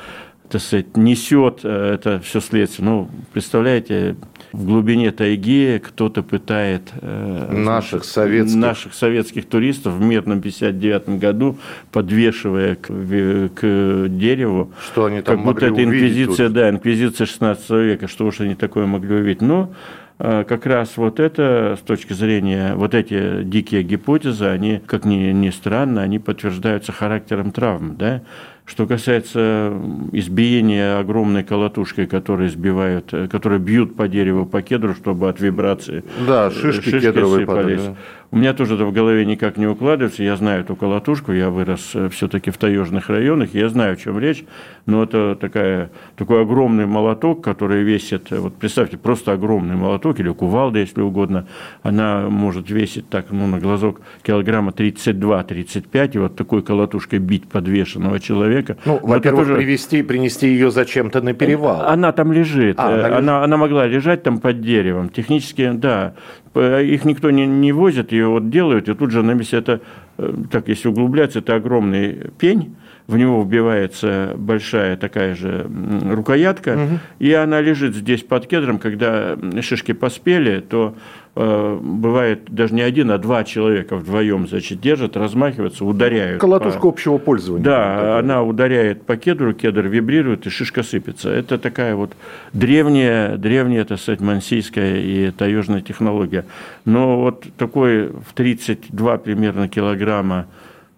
так 0.49 0.61
сказать, 0.61 0.97
несет 0.97 1.61
э, 1.63 1.93
это 1.95 2.19
все 2.19 2.39
следствие. 2.39 2.87
Ну, 2.87 3.09
представляете, 3.31 4.15
в 4.53 4.67
глубине 4.67 5.11
тайги 5.11 5.81
кто-то 5.83 6.21
пытает 6.21 6.83
э, 7.01 7.51
наших, 7.51 8.05
советских. 8.05 8.59
наших 8.59 8.93
советских 8.93 9.47
туристов 9.47 9.93
в 9.93 10.01
мирном 10.01 10.41
59 10.41 11.09
году, 11.19 11.57
подвешивая 11.91 12.75
к, 12.75 12.87
к 12.87 14.07
дереву. 14.09 14.71
Что 14.91 15.05
они 15.05 15.21
там 15.21 15.37
как 15.37 15.45
будто 15.45 15.65
это 15.65 15.83
инквизиция, 15.83 16.47
тут? 16.47 16.55
да, 16.55 16.69
инквизиция 16.69 17.25
16 17.25 17.69
века, 17.71 18.07
что 18.07 18.27
уж 18.27 18.41
они 18.41 18.53
такое 18.53 18.85
могли 18.85 19.15
увидеть. 19.15 19.41
Но 19.41 19.73
э, 20.19 20.43
как 20.47 20.67
раз 20.67 20.97
вот 20.97 21.19
это, 21.19 21.75
с 21.81 21.83
точки 21.83 22.13
зрения, 22.13 22.75
вот 22.75 22.93
эти 22.93 23.41
дикие 23.43 23.81
гипотезы, 23.81 24.45
они, 24.45 24.79
как 24.85 25.03
ни, 25.03 25.31
ни 25.31 25.49
странно, 25.49 26.03
они 26.03 26.19
подтверждаются 26.19 26.91
характером 26.91 27.51
травм, 27.51 27.95
да, 27.97 28.21
что 28.65 28.87
касается 28.87 29.73
избиения 30.13 30.97
огромной 30.97 31.43
колотушкой, 31.43 32.07
которые 32.07 32.49
сбивают, 32.49 33.13
э, 33.13 33.27
которые 33.27 33.59
бьют 33.59 33.95
по 33.95 34.07
дереву, 34.07 34.45
по 34.45 34.61
кедру, 34.61 34.93
чтобы 34.93 35.29
от 35.29 35.39
вибрации 35.39 36.03
да, 36.25 36.49
шишки, 36.49 36.89
шишки 36.89 36.99
кедровые 37.01 37.45
падали, 37.45 37.75
да. 37.75 37.95
У 38.33 38.37
меня 38.37 38.55
тоже 38.55 38.73
это 38.73 38.85
в 38.85 38.91
голове 38.91 39.25
никак 39.27 39.57
не 39.57 39.67
укладывается. 39.67 40.23
Я 40.23 40.35
знаю 40.37 40.61
эту 40.61 40.75
колотушку, 40.75 41.33
я 41.33 41.51
вырос 41.51 41.91
э, 41.93 42.09
все-таки 42.09 42.49
в 42.49 42.57
таежных 42.57 43.09
районах, 43.09 43.53
я 43.53 43.69
знаю, 43.69 43.93
о 43.93 43.95
чем 43.95 44.17
речь. 44.17 44.43
Но 44.87 45.03
это 45.03 45.37
такая, 45.39 45.91
такой 46.15 46.41
огромный 46.41 46.87
молоток, 46.87 47.43
который 47.43 47.83
весит, 47.83 48.31
э, 48.31 48.39
вот 48.39 48.55
представьте, 48.55 48.97
просто 48.97 49.33
огромный 49.33 49.75
молоток 49.75 50.19
или 50.19 50.29
кувалда, 50.29 50.79
если 50.79 51.01
угодно. 51.01 51.45
Она 51.83 52.27
может 52.27 52.71
весить 52.71 53.07
так, 53.07 53.27
ну, 53.29 53.45
на 53.45 53.59
глазок 53.59 54.01
килограмма 54.23 54.71
32-35, 54.71 56.15
и 56.15 56.17
вот 56.17 56.35
такой 56.35 56.63
колотушкой 56.63 57.19
бить 57.19 57.47
подвешенного 57.47 58.19
человека. 58.19 58.52
Ну, 58.85 58.99
во-первых, 59.01 59.47
тоже... 59.47 59.55
привести, 59.55 60.03
принести 60.03 60.47
ее 60.47 60.71
зачем-то 60.71 61.21
на 61.21 61.33
перевал. 61.33 61.85
Она 61.87 62.11
там 62.11 62.31
лежит. 62.31 62.79
А, 62.79 62.93
она, 62.93 63.17
она, 63.17 63.43
она 63.43 63.57
могла 63.57 63.87
лежать 63.87 64.23
там 64.23 64.39
под 64.39 64.61
деревом. 64.61 65.09
Технически, 65.09 65.71
да. 65.73 66.13
Их 66.55 67.05
никто 67.05 67.31
не, 67.31 67.47
не 67.47 67.71
возит, 67.71 68.11
ее 68.11 68.27
вот 68.27 68.49
делают, 68.49 68.87
и 68.87 68.93
тут 68.93 69.11
же 69.11 69.23
на 69.23 69.31
месте 69.31 69.57
это, 69.57 69.81
э, 70.17 70.33
так 70.51 70.67
если 70.67 70.89
углубляться, 70.89 71.39
это 71.39 71.55
огромный 71.55 72.31
пень, 72.37 72.75
в 73.07 73.17
него 73.17 73.43
вбивается 73.43 74.33
большая 74.37 74.97
такая 74.97 75.35
же 75.35 75.69
рукоятка, 76.09 76.71
угу. 76.71 76.99
и 77.19 77.31
она 77.33 77.61
лежит 77.61 77.95
здесь 77.95 78.21
под 78.21 78.47
кедром, 78.47 78.79
когда 78.79 79.37
шишки 79.61 79.91
поспели, 79.91 80.59
то 80.59 80.95
Э, 81.35 81.79
бывает 81.81 82.43
даже 82.47 82.75
не 82.75 82.83
один, 82.83 83.09
а 83.09 83.17
два 83.17 83.43
человека 83.43 83.95
вдвоем, 83.95 84.47
значит, 84.47 84.79
держат, 84.79 85.17
размахиваются, 85.17 85.83
ударяют. 85.83 86.39
Колотушка 86.39 86.81
по... 86.81 86.89
общего 86.89 87.17
пользования. 87.17 87.65
Да, 87.65 87.95
такая. 87.95 88.19
она 88.19 88.43
ударяет 88.43 89.01
по 89.03 89.17
кедру, 89.17 89.53
кедр 89.53 89.87
вибрирует, 89.87 90.45
и 90.45 90.51
шишка 90.51 90.83
сыпется. 90.83 91.31
Это 91.31 91.57
такая 91.57 91.95
вот 91.95 92.11
древняя, 92.53 93.37
древняя, 93.37 93.83
так 93.83 93.99
сказать, 93.99 94.21
мансийская 94.21 94.97
и 94.97 95.31
таежная 95.31 95.81
технология. 95.81 96.45
Но 96.85 97.19
вот 97.19 97.45
такой 97.57 98.09
в 98.09 98.33
32 98.35 99.17
примерно 99.17 99.67
килограмма 99.67 100.45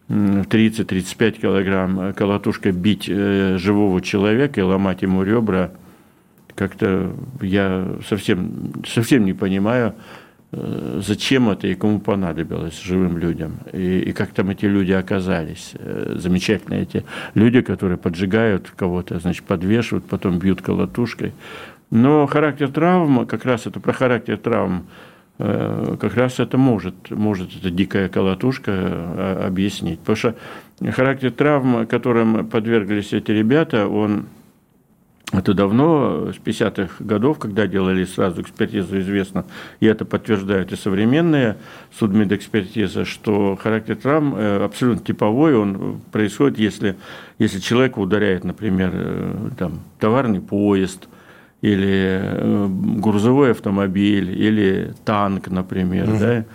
30-35 0.08 1.42
килограмм 1.42 2.14
колотушкой 2.14 2.72
бить 2.72 3.10
э, 3.10 3.58
живого 3.58 4.02
человека 4.02 4.60
и 4.60 4.64
ломать 4.64 5.02
ему 5.02 5.24
ребра, 5.24 5.72
как-то 6.54 7.14
я 7.42 7.88
совсем, 8.08 8.74
совсем 8.86 9.26
не 9.26 9.34
понимаю, 9.34 9.96
Э, 10.58 11.02
зачем 11.04 11.50
это 11.50 11.68
и 11.68 11.76
кому 11.76 12.00
понадобилось 12.00 12.82
живым 12.82 13.18
людям, 13.18 13.58
и, 13.74 14.00
и 14.00 14.14
как 14.14 14.30
там 14.30 14.50
эти 14.50 14.66
люди 14.66 14.94
оказались. 14.94 15.74
Э, 15.74 16.16
замечательные 16.18 16.84
эти 16.84 17.04
люди, 17.34 17.62
которые 17.62 17.98
поджигают 17.98 18.72
кого-то, 18.76 19.20
значит, 19.20 19.44
подвешивают, 19.44 20.06
потом 20.06 20.40
бьют 20.40 20.62
колотушкой. 20.62 21.34
Но 21.92 22.26
характер 22.28 22.70
травм, 22.72 23.26
как 23.26 23.46
раз 23.46 23.68
это 23.68 23.80
про 23.80 23.92
характер 23.92 24.38
травм, 24.38 24.84
э, 24.84 25.15
как 25.38 26.15
раз 26.15 26.39
это 26.39 26.58
может, 26.58 27.12
может 27.12 27.50
эта 27.58 27.70
дикая 27.70 28.08
колотушка 28.08 28.72
э, 28.72 29.46
объяснить. 29.48 30.00
Потому 30.00 30.15
что 30.15 30.36
характер 30.92 31.32
травм, 31.32 31.86
которым 31.88 32.48
подверглись 32.48 33.12
эти 33.12 33.32
ребята, 33.32 33.88
он 33.88 34.27
это 35.34 35.54
давно, 35.54 36.32
с 36.32 36.38
50-х 36.38 37.04
годов, 37.04 37.39
когда 37.39 37.68
делали 37.68 38.06
сразу 38.06 38.42
экспертизу, 38.42 39.00
известно, 39.00 39.46
и 39.80 39.86
это 39.88 40.06
подтверждают 40.06 40.72
и 40.72 40.75
современные 40.75 41.58
судмедэкспертизы, 41.98 43.06
что 43.06 43.58
характер 43.62 43.96
травм 43.96 44.36
э, 44.36 44.63
абсолютно 44.63 45.04
типовой, 45.04 45.56
он 45.56 46.00
происходит, 46.12 46.60
если, 46.60 46.96
если 47.39 47.60
человек 47.60 47.98
ударяет, 47.98 48.44
например, 48.44 48.92
э, 48.94 49.50
там, 49.58 49.82
товарный 50.00 50.42
поезд, 50.42 51.10
или 51.72 52.20
э, 52.22 52.68
грузовой 53.00 53.52
автомобиль, 53.52 54.32
или 54.40 54.94
танк, 55.04 55.48
например, 55.48 56.10
угу. 56.10 56.20
да, 56.20 56.46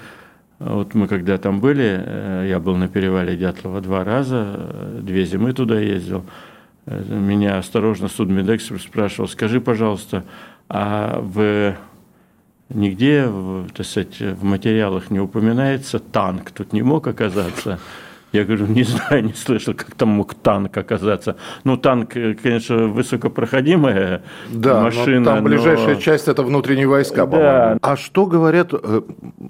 вот 0.58 0.94
мы 0.94 1.08
когда 1.08 1.38
там 1.38 1.60
были, 1.60 2.46
я 2.48 2.60
был 2.60 2.76
на 2.76 2.86
перевале 2.88 3.36
Дятлова 3.36 3.80
два 3.80 4.04
раза, 4.04 4.58
две 5.00 5.24
зимы 5.24 5.52
туда 5.52 5.80
ездил– 5.80 6.24
меня 6.86 7.58
осторожно 7.58 8.08
судмедэкс 8.08 8.72
спрашивал, 8.82 9.28
скажи, 9.28 9.60
пожалуйста, 9.60 10.24
а 10.68 11.20
в 11.20 11.76
нигде 12.68 13.30
так 13.74 13.86
сказать, 13.86 14.20
в 14.20 14.44
материалах 14.44 15.10
не 15.10 15.20
упоминается 15.20 15.98
танк, 15.98 16.50
тут 16.50 16.72
не 16.72 16.82
мог 16.82 17.06
оказаться. 17.06 17.78
Я 18.32 18.44
говорю, 18.44 18.66
не 18.66 18.84
знаю, 18.84 19.24
не 19.24 19.32
слышал, 19.32 19.74
как 19.74 19.94
там 19.94 20.10
мог 20.10 20.34
танк 20.34 20.76
оказаться. 20.76 21.36
Ну, 21.64 21.76
танк, 21.76 22.10
конечно, 22.12 22.86
высокопроходимая 22.86 24.22
да, 24.50 24.82
машина. 24.82 25.24
там 25.24 25.44
ближайшая 25.44 25.94
но... 25.94 26.00
часть– 26.00 26.28
это 26.28 26.42
внутренние 26.42 26.86
войска, 26.86 27.26
да. 27.26 27.26
по-моему. 27.26 27.78
А 27.82 27.96
что 27.96 28.26
говорят, 28.26 28.72
э, 28.72 29.02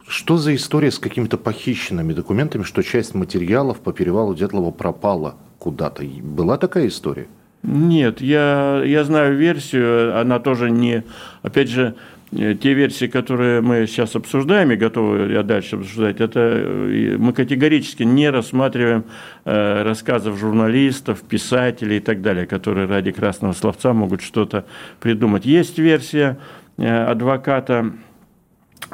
что 0.09 0.37
за 0.37 0.55
история 0.55 0.91
с 0.91 0.99
какими-то 0.99 1.37
похищенными 1.37 2.13
документами, 2.13 2.63
что 2.63 2.83
часть 2.83 3.15
материалов 3.15 3.81
по 3.81 3.93
перевалу 3.93 4.35
Дятлова 4.35 4.71
пропала? 4.71 5.37
куда-то. 5.61 6.03
Была 6.05 6.57
такая 6.57 6.89
история? 6.89 7.29
Нет, 7.63 8.21
я, 8.21 8.83
я 8.85 9.05
знаю 9.05 9.37
версию, 9.37 10.19
она 10.19 10.41
тоже 10.41 10.71
не... 10.71 11.05
Опять 11.43 11.69
же, 11.69 11.83
э, 11.83 11.95
те 12.33 12.75
версии, 12.75 13.07
которые 13.07 13.61
мы 13.61 13.87
сейчас 13.89 14.15
обсуждаем 14.15 14.71
и 14.71 14.77
готовы 14.77 15.33
я 15.33 15.43
дальше 15.43 15.77
обсуждать, 15.77 16.21
это 16.21 16.41
э, 16.41 17.17
мы 17.19 17.33
категорически 17.33 18.05
не 18.05 18.31
рассматриваем 18.31 19.05
э, 19.45 19.83
рассказов 19.83 20.39
журналистов, 20.39 21.23
писателей 21.23 21.97
и 21.97 22.01
так 22.01 22.23
далее, 22.23 22.47
которые 22.47 22.87
ради 22.87 23.11
красного 23.11 23.53
словца 23.53 23.93
могут 23.93 24.23
что-то 24.23 24.65
придумать. 25.01 25.45
Есть 25.45 25.79
версия 25.79 26.39
адвоката, 26.79 27.93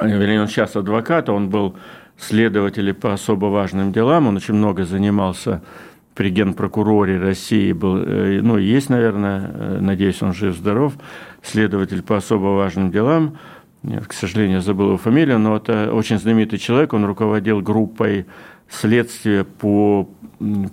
вернее, 0.01 0.41
он 0.41 0.47
сейчас 0.47 0.75
адвокат, 0.75 1.29
он 1.29 1.49
был 1.49 1.75
следователь 2.17 2.93
по 2.93 3.13
особо 3.13 3.45
важным 3.45 3.93
делам, 3.93 4.27
он 4.27 4.37
очень 4.37 4.55
много 4.55 4.83
занимался 4.83 5.61
при 6.17 6.31
генпрокуроре 6.31 7.19
России 7.19 7.71
был, 7.73 7.97
э, 7.97 8.41
ну, 8.41 8.57
есть, 8.57 8.89
наверное, 8.89 9.51
э, 9.53 9.77
надеюсь, 9.79 10.23
он 10.23 10.33
жив-здоров, 10.33 10.93
следователь 11.43 12.01
по 12.01 12.17
особо 12.17 12.47
важным 12.55 12.91
делам, 12.91 13.37
к 14.07 14.13
сожалению, 14.13 14.61
забыл 14.61 14.87
его 14.87 14.97
фамилию, 14.97 15.37
но 15.37 15.55
это 15.55 15.93
очень 15.93 16.17
знаменитый 16.17 16.57
человек, 16.57 16.93
он 16.93 17.05
руководил 17.05 17.61
группой 17.61 18.25
следствия 18.67 19.43
по, 19.43 20.09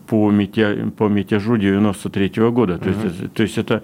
по, 0.09 0.31
мятя, 0.31 0.91
по 0.97 1.09
мятежу 1.09 1.59
93 1.59 2.29
-го 2.29 2.51
года. 2.51 2.79
То, 2.79 2.89
uh-huh. 2.89 3.05
есть, 3.05 3.33
то 3.35 3.43
есть 3.43 3.59
это 3.59 3.83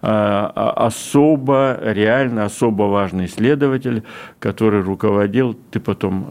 а, 0.00 0.50
а, 0.56 0.86
особо, 0.86 1.78
реально 1.82 2.46
особо 2.46 2.84
важный 2.84 3.28
следователь, 3.28 4.02
который 4.40 4.80
руководил, 4.80 5.54
ты 5.70 5.78
потом 5.78 6.26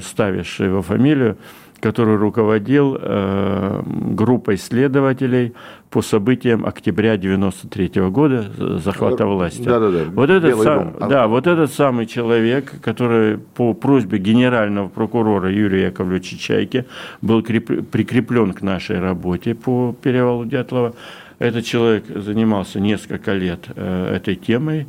вставишь 0.00 0.60
его 0.60 0.82
фамилию, 0.82 1.36
который 1.80 2.16
руководил 2.16 2.96
э, 3.00 3.82
группой 3.86 4.56
следователей 4.56 5.54
по 5.90 6.02
событиям 6.02 6.66
октября 6.66 7.16
93 7.16 8.08
года 8.10 8.50
захвата 8.78 9.26
власти. 9.26 9.62
Да, 9.62 9.78
да, 9.78 9.90
да. 9.90 10.04
Вот 10.12 10.30
этот, 10.30 10.60
сам, 10.60 10.94
да, 11.00 11.28
вот 11.28 11.46
этот 11.46 11.72
самый 11.72 12.06
человек, 12.06 12.80
который 12.82 13.38
по 13.38 13.74
просьбе 13.74 14.18
генерального 14.18 14.88
прокурора 14.88 15.50
Юрия 15.50 15.86
Яковлевича 15.86 16.38
Чайки 16.38 16.84
был 17.22 17.42
прикреплен 17.42 18.52
к 18.52 18.62
нашей 18.62 18.98
работе 18.98 19.54
по 19.54 19.94
перевалу 20.02 20.44
Дятлова. 20.44 20.94
Этот 21.38 21.64
человек 21.64 22.04
занимался 22.08 22.80
несколько 22.80 23.32
лет 23.34 23.66
э, 23.76 24.16
этой 24.16 24.34
темой, 24.34 24.86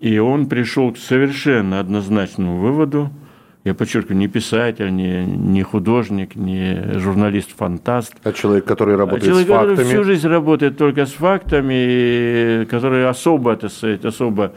и 0.00 0.18
он 0.18 0.46
пришел 0.46 0.92
к 0.92 0.98
совершенно 0.98 1.80
однозначному 1.80 2.58
выводу– 2.58 3.10
я 3.68 3.74
подчеркиваю, 3.74 4.16
не 4.16 4.28
писатель, 4.28 4.94
не, 4.94 5.24
не 5.24 5.62
художник, 5.62 6.36
не 6.36 6.98
журналист-фантаст. 6.98 8.14
А 8.24 8.32
человек, 8.32 8.64
который 8.64 8.96
работает 8.96 9.24
а 9.24 9.26
человек, 9.26 9.46
с 9.46 9.50
фактами. 9.50 9.76
Который 9.76 9.90
всю 9.90 10.04
жизнь 10.04 10.28
работает 10.28 10.78
только 10.78 11.06
с 11.06 11.12
фактами, 11.12 12.64
который 12.64 13.08
особо, 13.08 13.56
так 13.56 13.70
сказать, 13.70 14.04
особо 14.04 14.52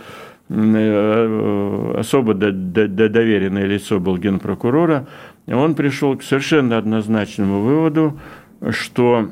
э, 0.50 1.96
особо 2.00 2.34
доверенное 2.34 3.66
лицо 3.66 4.00
был 4.00 4.18
генпрокурора, 4.18 5.08
он 5.48 5.76
пришел 5.76 6.16
к 6.18 6.24
совершенно 6.24 6.78
однозначному 6.78 7.62
выводу, 7.62 8.18
что 8.70 9.30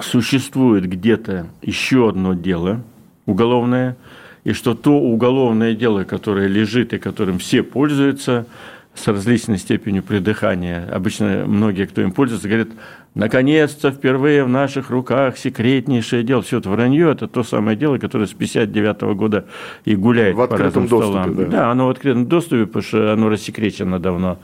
существует 0.00 0.86
где-то 0.86 1.46
еще 1.62 2.10
одно 2.10 2.34
дело 2.34 2.82
уголовное– 3.26 3.96
и 4.44 4.52
что 4.52 4.74
то 4.74 4.92
уголовное 4.92 5.74
дело, 5.74 6.04
которое 6.04 6.46
лежит 6.48 6.92
и 6.92 6.98
которым 6.98 7.38
все 7.38 7.62
пользуются, 7.62 8.46
с 8.94 9.06
различной 9.06 9.58
степенью 9.58 10.02
придыхания. 10.02 10.88
Обычно 10.92 11.44
многие, 11.46 11.86
кто 11.86 12.02
им 12.02 12.10
пользуется, 12.10 12.48
говорят, 12.48 12.68
наконец-то 13.14 13.92
впервые 13.92 14.44
в 14.44 14.48
наших 14.48 14.90
руках 14.90 15.38
секретнейшее 15.38 16.24
дело. 16.24 16.42
Все 16.42 16.58
это 16.58 16.70
вранье, 16.70 17.12
это 17.12 17.28
то 17.28 17.44
самое 17.44 17.76
дело, 17.76 17.98
которое 17.98 18.26
с 18.26 18.32
59 18.32 19.02
года 19.16 19.46
и 19.84 19.94
гуляет 19.94 20.34
в 20.34 20.40
открытом 20.40 20.88
по 20.88 21.00
разным 21.00 21.22
доступе, 21.24 21.44
Да. 21.44 21.50
да, 21.50 21.70
оно 21.70 21.86
в 21.86 21.90
открытом 21.90 22.26
доступе, 22.26 22.66
потому 22.66 22.82
что 22.82 23.12
оно 23.12 23.28
рассекречено 23.28 24.00
давно. 24.00 24.38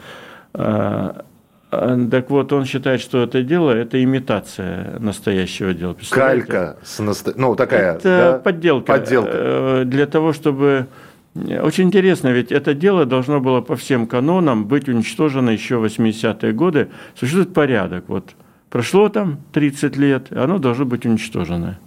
А, 1.78 2.08
так 2.10 2.30
вот, 2.30 2.52
он 2.52 2.64
считает, 2.64 3.00
что 3.00 3.22
это 3.22 3.42
дело– 3.42 3.70
это 3.72 4.02
имитация 4.02 4.98
настоящего 4.98 5.74
дела. 5.74 5.96
Калька, 6.10 6.76
с 6.82 6.98
наста... 7.00 7.32
ну 7.36 7.54
такая, 7.54 7.96
Это 7.96 8.02
да? 8.02 8.38
подделка. 8.38 8.92
Подделка. 8.92 9.30
Э, 9.32 9.82
для 9.84 10.06
того, 10.06 10.32
чтобы… 10.32 10.86
Очень 11.34 11.84
интересно, 11.84 12.28
ведь 12.28 12.50
это 12.50 12.72
дело 12.72 13.04
должно 13.04 13.40
было 13.40 13.60
по 13.60 13.76
всем 13.76 14.06
канонам 14.06 14.66
быть 14.66 14.88
уничтожено 14.88 15.50
еще 15.50 15.76
в 15.76 15.84
80-е 15.84 16.52
годы. 16.52 16.88
Существует 17.14 17.52
порядок. 17.52 18.04
Вот 18.08 18.30
прошло 18.70 19.10
там 19.10 19.40
30 19.52 19.96
лет, 19.98 20.32
оно 20.32 20.58
должно 20.58 20.86
быть 20.86 21.04
уничтожено. 21.04 21.78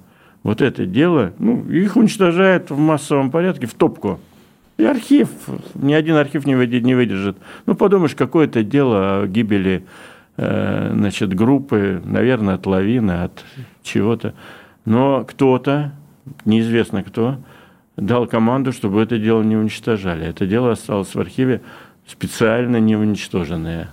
Вот 0.44 0.62
это 0.62 0.86
дело, 0.86 1.34
ну, 1.40 1.66
их 1.68 1.96
уничтожают 1.96 2.70
в 2.70 2.78
массовом 2.78 3.32
порядке 3.32 3.66
в 3.66 3.74
топку. 3.74 4.20
И 4.80 4.86
архив, 4.86 5.28
ни 5.76 5.92
один 5.92 6.16
архив 6.16 6.46
не 6.46 6.56
выдержит. 6.56 7.36
Ну, 7.66 7.76
подумаешь, 7.76 8.16
какое-то 8.16 8.64
дело 8.64 9.24
о 9.24 9.28
гибели 9.28 9.84
э, 10.38 10.92
значит, 10.94 11.34
группы, 11.34 12.02
наверное, 12.06 12.56
от 12.56 12.66
лавины, 12.66 13.24
от 13.24 13.44
чего-то. 13.84 14.34
Но 14.86 15.26
кто-то, 15.26 15.92
неизвестно 16.46 17.04
кто, 17.04 17.40
дал 17.98 18.26
команду, 18.26 18.72
чтобы 18.72 19.02
это 19.02 19.18
дело 19.18 19.44
не 19.44 19.58
уничтожали. 19.58 20.26
Это 20.26 20.48
дело 20.48 20.72
осталось 20.72 21.14
в 21.14 21.20
архиве 21.20 21.60
специально 22.08 22.78
не 22.78 22.96
уничтоженное 22.96 23.90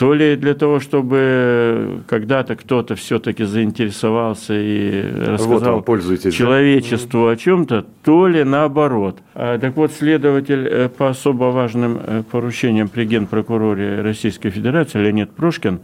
то 0.00 0.14
ли 0.14 0.34
для 0.36 0.54
того, 0.54 0.80
чтобы 0.80 2.00
когда-то 2.08 2.56
кто-то 2.56 2.94
все-таки 2.94 3.44
заинтересовался 3.44 4.54
и 4.56 5.02
рассказал 5.26 5.84
вот 5.86 6.32
человечеству 6.32 7.26
да? 7.26 7.32
о 7.32 7.36
чем-то, 7.36 7.84
то 8.02 8.26
ли 8.26 8.42
наоборот. 8.42 9.18
А, 9.34 9.58
так 9.58 9.76
вот, 9.76 9.92
следователь 9.92 10.66
э, 10.66 10.88
по 10.88 11.10
особо 11.10 11.52
важным 11.52 12.00
э, 12.02 12.22
поручениям 12.30 12.88
при 12.88 13.04
генпрокуроре 13.04 14.00
Российской 14.00 14.48
Федерации 14.48 15.00
Леонид 15.00 15.32
Прошкин 15.32 15.80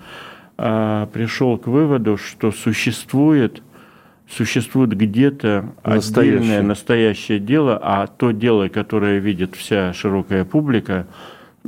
а, 0.57 1.05
пришел 1.13 1.59
к 1.59 1.67
выводу, 1.67 2.17
что 2.17 2.53
существует 2.53 3.63
существует 4.35 4.97
где-то 4.97 5.75
отдельное 5.83 6.63
настоящее 6.63 7.39
дело, 7.39 7.79
а 7.81 8.07
то 8.07 8.31
дело, 8.31 8.69
которое 8.69 9.19
видит 9.19 9.57
вся 9.57 9.93
широкая 9.93 10.47
публика– 10.47 11.07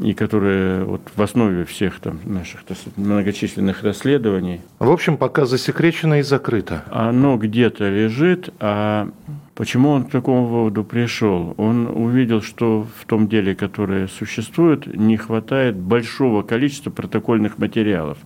и 0.01 0.15
которые 0.15 0.85
вот 0.85 1.03
в 1.15 1.23
основе 1.23 1.65
всех 1.65 2.01
там 2.01 2.21
наших 2.25 2.61
многочисленных 2.97 3.83
расследований. 3.83 4.61
В 4.79 4.91
общем, 4.91 5.17
пока 5.17 5.47
засекречено 5.47 6.21
и 6.21 6.23
закрыто. 6.23 6.85
Оно 6.91 7.37
где-то 7.37 7.89
лежит, 7.89 8.51
а 8.61 9.09
почему 9.55 9.91
он 9.91 10.05
к 10.05 10.11
такому 10.11 10.47
выводу 10.47 10.85
пришел? 10.85 11.55
Он 11.57 11.87
увидел, 11.87 12.43
что 12.43 12.87
в 13.01 13.05
том 13.07 13.29
деле, 13.29 13.55
которое 13.55 14.07
существует, 14.09 14.87
не 14.87 15.17
хватает 15.17 15.77
большого 15.77 16.43
количества 16.43 16.91
протокольных 16.91 17.59
материалов 17.59 18.19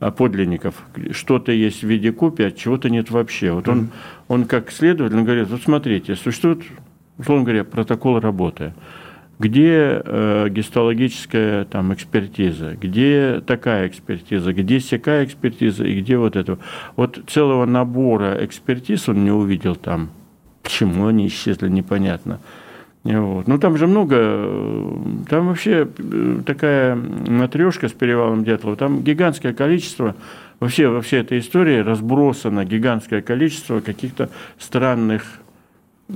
а 0.00 0.10
подлинников. 0.10 0.76
Что-то 1.10 1.52
есть 1.52 1.82
в 1.82 1.86
виде 1.86 2.10
копии, 2.10 2.46
а 2.46 2.50
чего-то 2.50 2.88
нет 2.88 3.10
вообще. 3.10 3.52
Вот 3.52 3.68
он, 3.68 3.90
он 4.28 4.46
как 4.46 4.72
следователь 4.72 5.14
он 5.14 5.24
говорит, 5.24 5.48
вот 5.48 5.60
смотрите, 5.60 6.16
существует, 6.16 6.62
условно 7.18 7.44
говоря, 7.44 7.64
протокол 7.64 8.18
работы 8.18 8.72
где 9.40 10.02
э, 10.04 10.48
гистологическая 10.50 11.64
там, 11.64 11.94
экспертиза, 11.94 12.76
где 12.78 13.40
такая 13.44 13.88
экспертиза, 13.88 14.52
где 14.52 14.80
сякая 14.80 15.24
экспертиза 15.24 15.84
и 15.84 15.98
где 15.98 16.18
вот 16.18 16.36
это. 16.36 16.58
Вот 16.94 17.18
целого 17.26 17.64
набора 17.64 18.44
экспертиз 18.44 19.08
он 19.08 19.24
не 19.24 19.30
увидел 19.30 19.76
там. 19.76 20.10
Почему 20.62 21.06
они 21.06 21.26
исчезли, 21.26 21.70
непонятно. 21.70 22.38
Вот. 23.02 23.48
Ну, 23.48 23.58
там 23.58 23.78
же 23.78 23.86
много, 23.86 24.16
там 25.30 25.48
вообще 25.48 25.88
э, 25.96 26.40
такая 26.44 26.94
матрешка 26.94 27.88
с 27.88 27.92
перевалом 27.92 28.44
Дятлова, 28.44 28.76
там 28.76 29.02
гигантское 29.02 29.54
количество, 29.54 30.16
вообще 30.60 30.88
во 30.88 31.00
всей 31.00 31.20
этой 31.22 31.38
истории 31.38 31.78
разбросано 31.78 32.66
гигантское 32.66 33.22
количество 33.22 33.80
каких-то 33.80 34.28
странных 34.58 35.40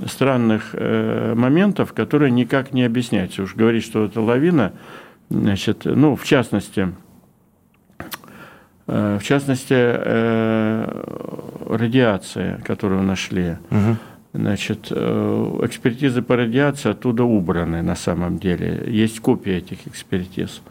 странных 0.07 0.69
э, 0.73 1.33
моментов, 1.35 1.93
которые 1.93 2.31
никак 2.31 2.73
не 2.73 2.83
объясняются. 2.83 3.43
Уж 3.43 3.55
говорить, 3.55 3.83
что 3.83 4.05
это 4.05 4.21
лавина, 4.21 4.73
значит, 5.29 5.85
ну, 5.85 6.15
в 6.15 6.23
частности, 6.23 6.89
э, 8.87 9.17
в 9.19 9.23
частности, 9.23 9.73
э, 9.73 11.03
радиация, 11.69 12.61
которую 12.63 13.03
нашли. 13.03 13.57
Угу. 13.71 13.97
Значит, 14.33 14.87
э, 14.91 15.59
экспертизы 15.63 16.21
по 16.21 16.35
радиации 16.35 16.91
оттуда 16.91 17.23
убраны 17.23 17.81
на 17.81 17.95
самом 17.95 18.37
деле. 18.37 18.83
Есть 18.87 19.21
копии 19.21 19.53
этих 19.53 19.87
экспертиз. 19.87 20.61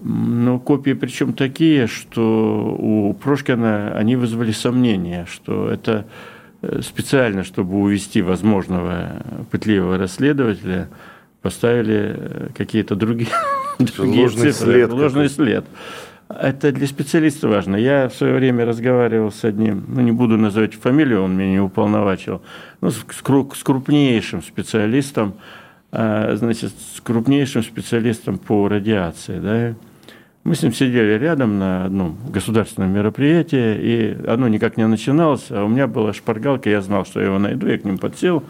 Но 0.00 0.58
копии 0.60 0.92
причем 0.92 1.32
такие, 1.32 1.86
что 1.86 2.76
у 2.78 3.14
Прошкина 3.14 3.96
они 3.96 4.16
вызвали 4.16 4.52
сомнения, 4.52 5.26
что 5.28 5.68
это 5.68 6.06
специально, 6.82 7.44
чтобы 7.44 7.76
увести 7.76 8.22
возможного 8.22 9.22
пытливого 9.50 9.98
расследователя, 9.98 10.88
поставили 11.42 12.16
э, 12.16 12.48
какие-то 12.56 12.96
другие, 12.96 13.28
другие 13.78 14.22
ложный 14.22 14.52
цифры, 14.52 14.72
след 14.72 14.90
ложный 14.92 15.28
след. 15.28 15.64
Это 16.28 16.72
для 16.72 16.86
специалиста 16.86 17.48
важно. 17.48 17.76
Я 17.76 18.08
в 18.08 18.14
свое 18.14 18.34
время 18.34 18.64
разговаривал 18.64 19.30
с 19.30 19.44
одним, 19.44 19.84
ну 19.88 20.00
не 20.00 20.12
буду 20.12 20.38
называть 20.38 20.74
фамилию, 20.74 21.22
он 21.22 21.36
меня 21.36 21.50
не 21.50 21.60
уполновачил, 21.60 22.40
ну, 22.80 22.90
с, 22.90 22.96
с 22.96 23.62
крупнейшим 23.62 24.42
специалистом, 24.42 25.34
а, 25.92 26.34
значит, 26.36 26.72
с 26.96 27.00
крупнейшим 27.00 27.62
специалистом 27.62 28.38
по 28.38 28.66
радиации, 28.68 29.38
да, 29.38 29.74
мы 30.44 30.54
с 30.54 30.62
ним 30.62 30.72
сидели 30.72 31.18
рядом 31.18 31.58
на 31.58 31.86
одном 31.86 32.16
государственном 32.28 32.92
мероприятии, 32.92 33.76
и 33.80 34.26
оно 34.26 34.46
никак 34.48 34.76
не 34.76 34.86
начиналось, 34.86 35.46
а 35.50 35.64
у 35.64 35.68
меня 35.68 35.86
была 35.86 36.12
шпаргалка, 36.12 36.68
я 36.68 36.82
знал, 36.82 37.06
что 37.06 37.20
я 37.20 37.26
его 37.26 37.38
найду, 37.38 37.66
я 37.66 37.78
к 37.78 37.84
ним 37.84 37.98
подсел 37.98 38.44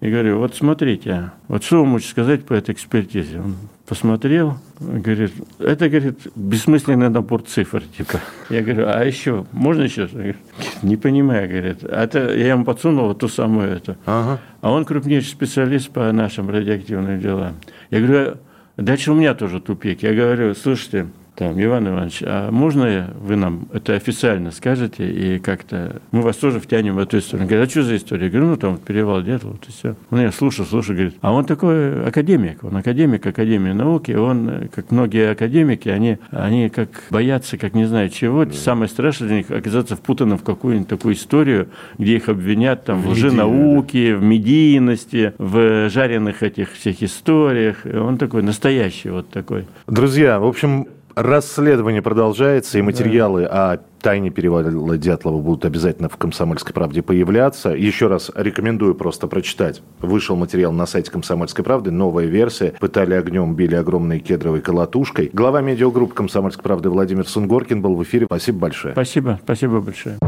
и 0.00 0.10
говорю, 0.10 0.38
вот 0.38 0.54
смотрите, 0.54 1.30
вот 1.48 1.64
что 1.64 1.78
вы 1.78 1.86
можете 1.86 2.10
сказать 2.10 2.44
по 2.44 2.52
этой 2.52 2.74
экспертизе? 2.74 3.40
Он 3.40 3.56
посмотрел, 3.86 4.58
говорит, 4.78 5.32
это, 5.58 5.88
говорит, 5.88 6.18
бессмысленный 6.34 7.08
набор 7.08 7.42
цифр, 7.42 7.82
типа. 7.96 8.20
Я 8.50 8.62
говорю, 8.62 8.88
а 8.88 9.02
еще, 9.04 9.46
можно 9.52 9.82
еще? 9.82 10.06
Говорит, 10.06 10.36
не 10.82 10.96
понимаю, 10.96 11.48
говорит. 11.48 11.78
А 11.84 12.04
это 12.04 12.34
я 12.34 12.48
ему 12.48 12.64
подсунул 12.64 13.06
вот 13.06 13.20
ту 13.20 13.28
самую 13.28 13.70
эту. 13.70 13.96
Ага. 14.04 14.38
А 14.60 14.72
он 14.72 14.84
крупнейший 14.84 15.30
специалист 15.30 15.88
по 15.90 16.12
нашим 16.12 16.50
радиоактивным 16.50 17.18
делам. 17.20 17.54
Я 17.90 18.00
говорю, 18.00 18.36
дальше 18.76 19.12
у 19.12 19.14
меня 19.14 19.34
тоже 19.34 19.60
тупик. 19.60 20.02
Я 20.02 20.12
говорю, 20.12 20.54
слушайте, 20.54 21.06
там, 21.36 21.62
Иван 21.62 21.88
Иванович, 21.88 22.22
а 22.24 22.50
можно 22.50 23.14
вы 23.20 23.36
нам 23.36 23.68
это 23.72 23.94
официально 23.94 24.50
скажете 24.50 25.08
и 25.08 25.38
как-то 25.38 26.00
мы 26.10 26.22
вас 26.22 26.36
тоже 26.36 26.60
втянем 26.60 26.96
в 26.96 26.98
эту 26.98 27.18
историю? 27.18 27.44
Он 27.44 27.48
говорит, 27.48 27.68
а 27.68 27.70
что 27.70 27.82
за 27.82 27.96
история? 27.96 28.24
Я 28.24 28.30
говорю, 28.30 28.48
ну 28.48 28.56
там 28.56 28.78
перевал 28.78 29.22
Дятлова, 29.22 29.54
вот 29.54 29.68
и 29.68 29.72
все. 29.72 29.96
Ну 30.10 30.20
я 30.20 30.32
слушаю, 30.32 30.66
слушаю, 30.66 30.96
говорит, 30.96 31.16
а 31.20 31.32
он 31.32 31.44
такой 31.44 32.06
академик, 32.06 32.64
он 32.64 32.76
академик 32.76 33.26
Академии 33.26 33.72
науки, 33.72 34.12
он, 34.12 34.68
как 34.74 34.90
многие 34.90 35.30
академики, 35.30 35.88
они, 35.88 36.18
они 36.30 36.70
как 36.70 36.88
боятся, 37.10 37.58
как 37.58 37.74
не 37.74 37.84
знаю 37.84 38.08
чего, 38.08 38.44
да. 38.44 38.52
самое 38.52 38.88
страшное 38.88 39.28
для 39.28 39.36
них 39.38 39.50
оказаться 39.50 39.94
впутанным 39.96 40.38
в 40.38 40.42
какую-нибудь 40.42 40.88
такую 40.88 41.14
историю, 41.14 41.68
где 41.98 42.16
их 42.16 42.28
обвинят 42.28 42.84
там 42.84 43.02
в, 43.02 43.06
в 43.06 43.10
лженауке, 43.10 44.12
да. 44.12 44.18
в 44.18 44.22
медийности, 44.22 45.34
в 45.38 45.90
жареных 45.90 46.42
этих 46.42 46.72
всех 46.72 47.02
историях. 47.02 47.78
Он 47.84 48.16
такой 48.16 48.42
настоящий 48.42 49.10
вот 49.10 49.28
такой. 49.28 49.66
Друзья, 49.86 50.40
в 50.40 50.46
общем, 50.46 50.86
Расследование 51.16 52.02
продолжается, 52.02 52.78
и 52.78 52.82
материалы 52.82 53.44
да. 53.44 53.72
о 53.72 53.78
тайне 54.02 54.28
перевала 54.28 54.98
Дятлова 54.98 55.40
будут 55.40 55.64
обязательно 55.64 56.10
в 56.10 56.18
«Комсомольской 56.18 56.74
правде» 56.74 57.00
появляться. 57.00 57.70
Еще 57.70 58.08
раз 58.08 58.30
рекомендую 58.34 58.94
просто 58.94 59.26
прочитать. 59.26 59.80
Вышел 60.00 60.36
материал 60.36 60.72
на 60.72 60.84
сайте 60.84 61.10
«Комсомольской 61.10 61.64
правды», 61.64 61.90
новая 61.90 62.26
версия. 62.26 62.74
Пытали 62.78 63.14
огнем, 63.14 63.54
били 63.54 63.76
огромной 63.76 64.20
кедровой 64.20 64.60
колотушкой. 64.60 65.30
Глава 65.32 65.62
медиагруппы 65.62 66.14
«Комсомольской 66.14 66.62
правды» 66.62 66.90
Владимир 66.90 67.26
Сунгоркин 67.26 67.80
был 67.80 67.94
в 67.94 68.02
эфире. 68.02 68.26
Спасибо 68.26 68.58
большое. 68.58 68.92
Спасибо, 68.92 69.40
спасибо 69.42 69.80
большое. 69.80 70.18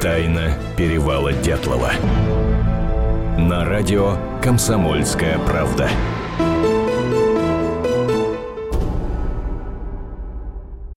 Тайна 0.00 0.52
перевала 0.76 1.32
Дятлова. 1.32 1.90
На 3.38 3.64
радио 3.64 4.12
«Комсомольская 4.40 5.40
правда». 5.48 5.88